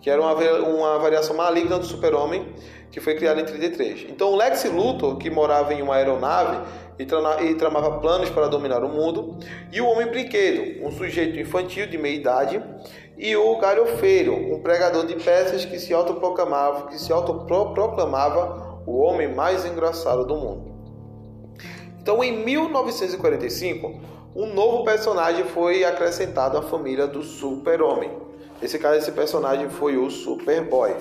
[0.00, 2.46] que era uma, uma variação maligna do super-homem,
[2.90, 4.06] que foi criado em 33.
[4.10, 6.58] Então, Lex Luthor, que morava em uma aeronave
[6.98, 7.04] e,
[7.46, 9.38] e tramava planos para dominar o mundo,
[9.72, 12.62] e o Homem Brinquedo, um sujeito infantil de meia idade,
[13.16, 19.28] e o Galhofeiro, um pregador de peças que se autoproclamava, que se autoproclamava o homem
[19.28, 20.70] mais engraçado do mundo.
[22.00, 24.00] Então, em 1945,
[24.34, 28.10] um novo personagem foi acrescentado à família do Super-Homem.
[28.62, 30.94] Esse cara, esse personagem foi o Superboy.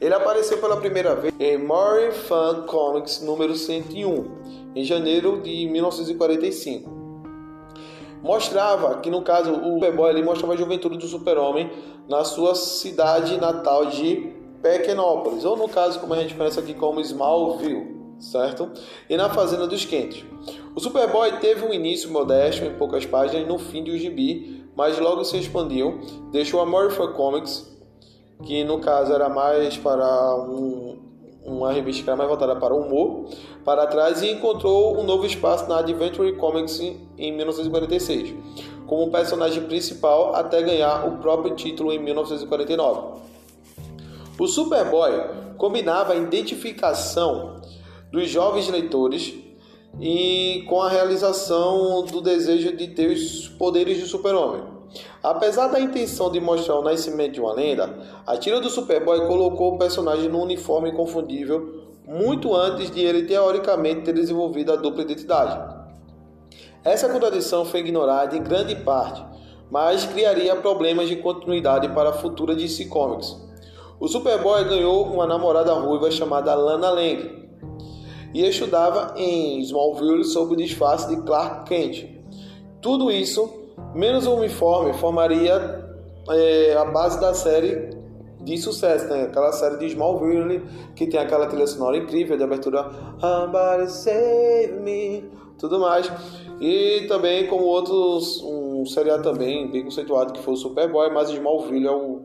[0.00, 6.90] Ele apareceu pela primeira vez em More Fan Comics número 101, em janeiro de 1945.
[8.22, 11.70] Mostrava que, no caso, o Superboy ele mostrava a juventude do super-homem
[12.08, 14.32] na sua cidade natal de
[14.62, 18.70] Pequenópolis, ou no caso, como a gente conhece aqui como Smallville, certo?
[19.08, 20.24] E na Fazenda dos Quentes.
[20.74, 24.98] O Superboy teve um início modesto, em poucas páginas, no fim de O Gibi, mas
[24.98, 27.70] logo se expandiu, deixou a Morpha Comics
[28.42, 30.98] que no caso era mais para um,
[31.44, 33.26] uma revista que era mais voltada para o humor,
[33.64, 38.34] para trás e encontrou um novo espaço na Adventure Comics em 1946,
[38.86, 43.20] como personagem principal até ganhar o próprio título em 1949.
[44.38, 45.12] O Superboy
[45.58, 47.60] combinava a identificação
[48.10, 49.34] dos jovens leitores
[50.00, 54.79] e com a realização do desejo de ter os poderes do super-homem.
[55.22, 59.74] Apesar da intenção de mostrar o nascimento de uma lenda, a tira do Superboy colocou
[59.74, 65.78] o personagem num uniforme inconfundível muito antes de ele teoricamente ter desenvolvido a dupla identidade.
[66.82, 69.24] Essa contradição foi ignorada em grande parte,
[69.70, 73.36] mas criaria problemas de continuidade para a futura DC Comics.
[74.00, 77.48] O Superboy ganhou uma namorada ruiva chamada Lana Lang
[78.34, 82.08] e estudava em Smallville sob o disfarce de Clark Kent.
[82.80, 83.59] Tudo isso
[83.94, 85.84] menos o uniforme formaria
[86.28, 87.90] é, a base da série
[88.42, 89.24] de sucesso, né?
[89.24, 90.62] Aquela série de Smallville
[90.94, 95.24] que tem aquela trilha sonora incrível de abertura Somebody Save Me,
[95.58, 96.10] tudo mais.
[96.60, 101.86] E também como outros um seriado também bem conceituado que foi o Superboy, mas Smallville
[101.86, 102.20] é o,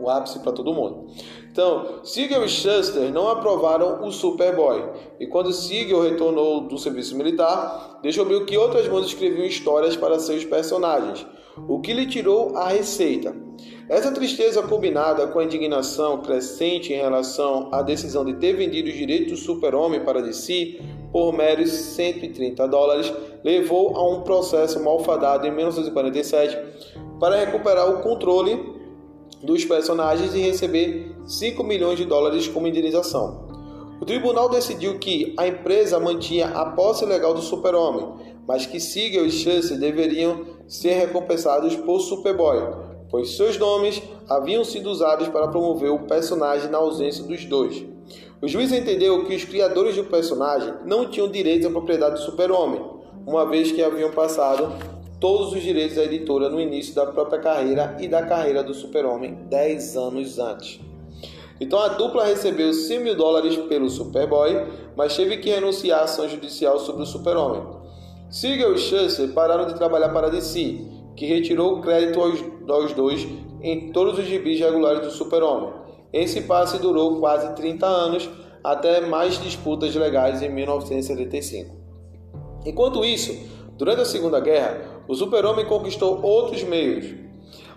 [0.00, 1.06] o ápice para todo mundo.
[1.52, 4.84] Então, Siegel e Shuster não aprovaram o Superboy.
[5.20, 10.46] E quando Siegel retornou do serviço militar, descobriu que outras mãos escreviam histórias para seus
[10.46, 11.26] personagens,
[11.68, 13.36] o que lhe tirou a receita.
[13.86, 18.96] Essa tristeza combinada com a indignação crescente em relação à decisão de ter vendido os
[18.96, 20.80] direitos do super-homem para DC
[21.12, 23.12] por meros 130 dólares
[23.44, 26.58] levou a um processo malfadado em 1947
[27.20, 28.80] para recuperar o controle
[29.42, 33.50] dos personagens e receber 5 milhões de dólares como indenização.
[34.00, 39.26] O tribunal decidiu que a empresa mantinha a posse legal do Super-Homem, mas que Siegel
[39.26, 42.58] e Chance deveriam ser recompensados por Superboy,
[43.08, 47.84] pois seus nomes haviam sido usados para promover o personagem na ausência dos dois.
[48.40, 52.80] O juiz entendeu que os criadores do personagem não tinham direito à propriedade do Super-Homem,
[53.24, 54.72] uma vez que haviam passado
[55.22, 59.46] todos os direitos da editora no início da própria carreira e da carreira do Super-Homem
[59.48, 60.80] 10 anos antes.
[61.60, 64.66] Então a dupla recebeu 100 mil dólares pelo Superboy,
[64.96, 67.62] mas teve que renunciar à ação judicial sobre o Super-Homem.
[68.28, 70.80] Siegel e Schuster pararam de trabalhar para a DC,
[71.14, 73.24] que retirou o crédito aos, aos dois
[73.62, 75.72] em todos os gibis regulares do Super-Homem.
[76.12, 78.28] Esse passe durou quase 30 anos,
[78.64, 81.76] até mais disputas legais em 1975.
[82.66, 83.38] Enquanto isso,
[83.78, 87.06] durante a Segunda Guerra, o Super-Homem conquistou outros meios,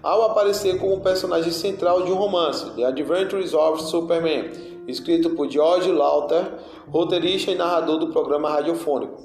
[0.01, 4.51] ao aparecer como personagem central de um romance, The Adventures of Superman,
[4.87, 6.53] escrito por George Lauter,
[6.87, 9.23] roteirista e narrador do programa radiofônico.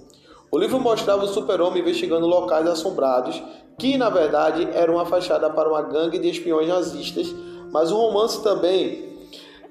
[0.51, 3.41] O livro mostrava o super-homem investigando locais assombrados,
[3.79, 7.33] que na verdade eram uma fachada para uma gangue de espiões nazistas,
[7.71, 9.11] mas o romance também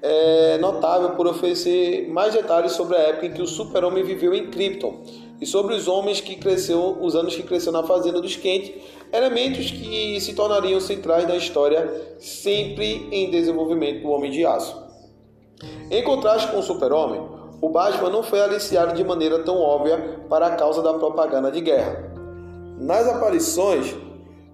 [0.02, 4.50] é notável por oferecer mais detalhes sobre a época em que o super-homem viveu em
[4.50, 5.02] Krypton
[5.40, 8.74] e sobre os homens que cresceu, os anos que cresceu na fazenda dos Kent,
[9.12, 14.76] elementos que se tornariam centrais da história, sempre em desenvolvimento do Homem de Aço.
[15.90, 17.20] Em contraste com o Super-Homem,
[17.60, 21.60] o Batman não foi aliciado de maneira tão óbvia para a causa da propaganda de
[21.60, 22.10] guerra.
[22.78, 23.94] Nas aparições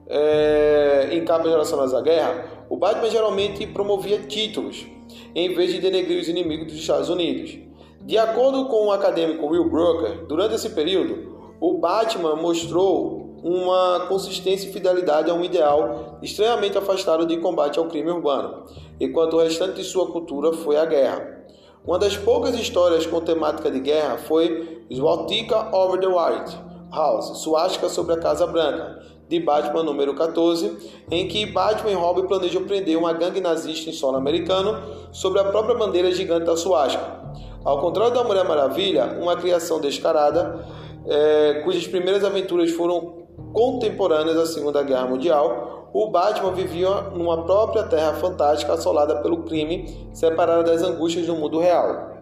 [0.08, 4.86] é, em capas relacionadas à guerra, o Batman geralmente promovia títulos,
[5.34, 7.65] em vez de denegrir os inimigos dos Estados Unidos.
[8.06, 14.68] De acordo com o acadêmico Will Brooker, durante esse período, o Batman mostrou uma consistência
[14.68, 18.62] e fidelidade a um ideal extremamente afastado de combate ao crime urbano,
[19.00, 21.48] enquanto o restante de sua cultura foi a guerra.
[21.84, 26.56] Uma das poucas histórias com temática de guerra foi Swastika Over the White
[26.92, 30.76] House, Suástica sobre a Casa Branca, de Batman número 14,
[31.10, 35.44] em que Batman e Robin planejam prender uma gangue nazista em solo americano sobre a
[35.44, 37.26] própria bandeira gigante da suástica.
[37.66, 40.64] Ao contrário da Mulher Maravilha, uma criação descarada,
[41.04, 47.82] é, cujas primeiras aventuras foram contemporâneas à Segunda Guerra Mundial, o Batman vivia numa própria
[47.82, 52.12] terra fantástica assolada pelo crime, separada das angústias do mundo real.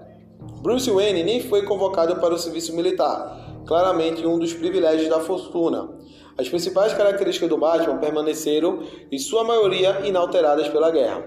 [0.63, 5.91] Bruce Wayne nem foi convocado para o serviço militar, claramente um dos privilégios da fortuna.
[6.39, 8.83] As principais características do Batman permaneceram,
[9.13, 11.23] em sua maioria, inalteradas pela guerra.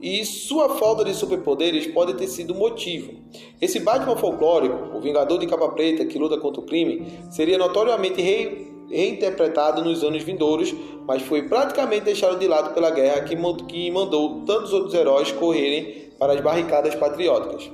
[0.00, 3.14] E sua falta de superpoderes pode ter sido motivo.
[3.60, 8.22] Esse Batman folclórico, o Vingador de capa preta que luta contra o crime, seria notoriamente
[8.22, 10.74] re reinterpretado nos anos vindouros,
[11.06, 13.36] mas foi praticamente deixado de lado pela guerra que
[13.90, 17.70] mandou tantos outros heróis correrem para as barricadas patrióticas.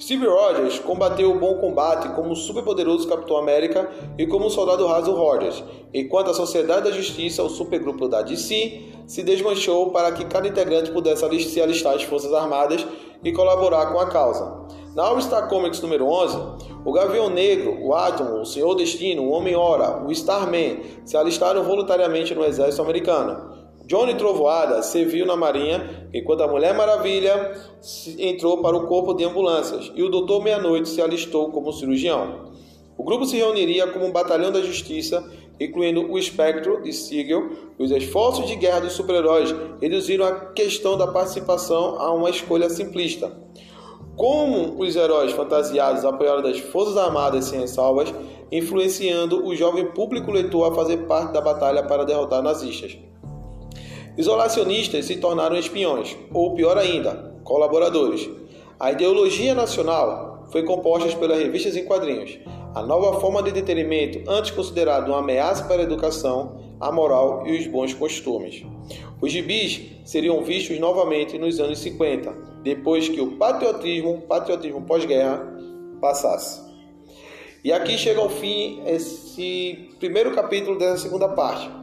[0.00, 5.62] Steve Rogers combateu o bom combate como superpoderoso Capitão América e como soldado raso Rogers,
[5.92, 10.90] enquanto a Sociedade da Justiça, o supergrupo da DC, se desmanchou para que cada integrante
[10.90, 12.86] pudesse se alistar às Forças Armadas
[13.22, 14.64] e colaborar com a causa.
[14.94, 16.36] Na All Star Comics número 11,
[16.82, 22.34] o Gavião Negro, o Atom, o Senhor Destino, o Homem-Hora, o Starman se alistaram voluntariamente
[22.34, 23.59] no exército americano.
[23.90, 27.60] Johnny Trovoada serviu na Marinha, enquanto a Mulher Maravilha
[28.20, 32.52] entrou para o corpo de ambulâncias e o Doutor Meia-Noite se alistou como cirurgião.
[32.96, 35.28] O grupo se reuniria como um batalhão da justiça,
[35.58, 37.50] incluindo o espectro de Siegel.
[37.80, 43.36] Os esforços de guerra dos super-heróis reduziram a questão da participação a uma escolha simplista.
[44.14, 48.14] Como os heróis fantasiados apoiaram das Forças Armadas sem ressalvas,
[48.52, 53.09] influenciando o jovem público leitor a fazer parte da batalha para derrotar nazistas.
[54.20, 58.28] Isolacionistas se tornaram espiões, ou pior ainda, colaboradores.
[58.78, 62.38] A ideologia nacional foi composta pelas revistas em quadrinhos,
[62.74, 67.56] a nova forma de entretenimento antes considerada uma ameaça para a educação, a moral e
[67.56, 68.62] os bons costumes.
[69.22, 72.30] Os gibis seriam vistos novamente nos anos 50,
[72.62, 75.42] depois que o patriotismo, patriotismo pós-guerra,
[75.98, 76.60] passasse.
[77.64, 81.79] E aqui chega ao fim esse primeiro capítulo dessa segunda parte.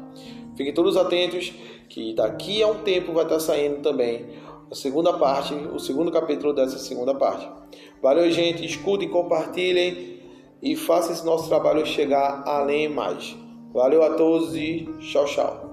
[0.58, 1.54] Fiquem todos atentos
[1.88, 4.26] que daqui a um tempo vai estar saindo também
[4.70, 7.48] a segunda parte, o segundo capítulo dessa segunda parte.
[8.02, 8.66] Valeu, gente.
[8.66, 10.20] Escutem, compartilhem
[10.62, 13.36] e façam esse nosso trabalho chegar além mais.
[13.72, 15.67] Valeu a todos e tchau, tchau.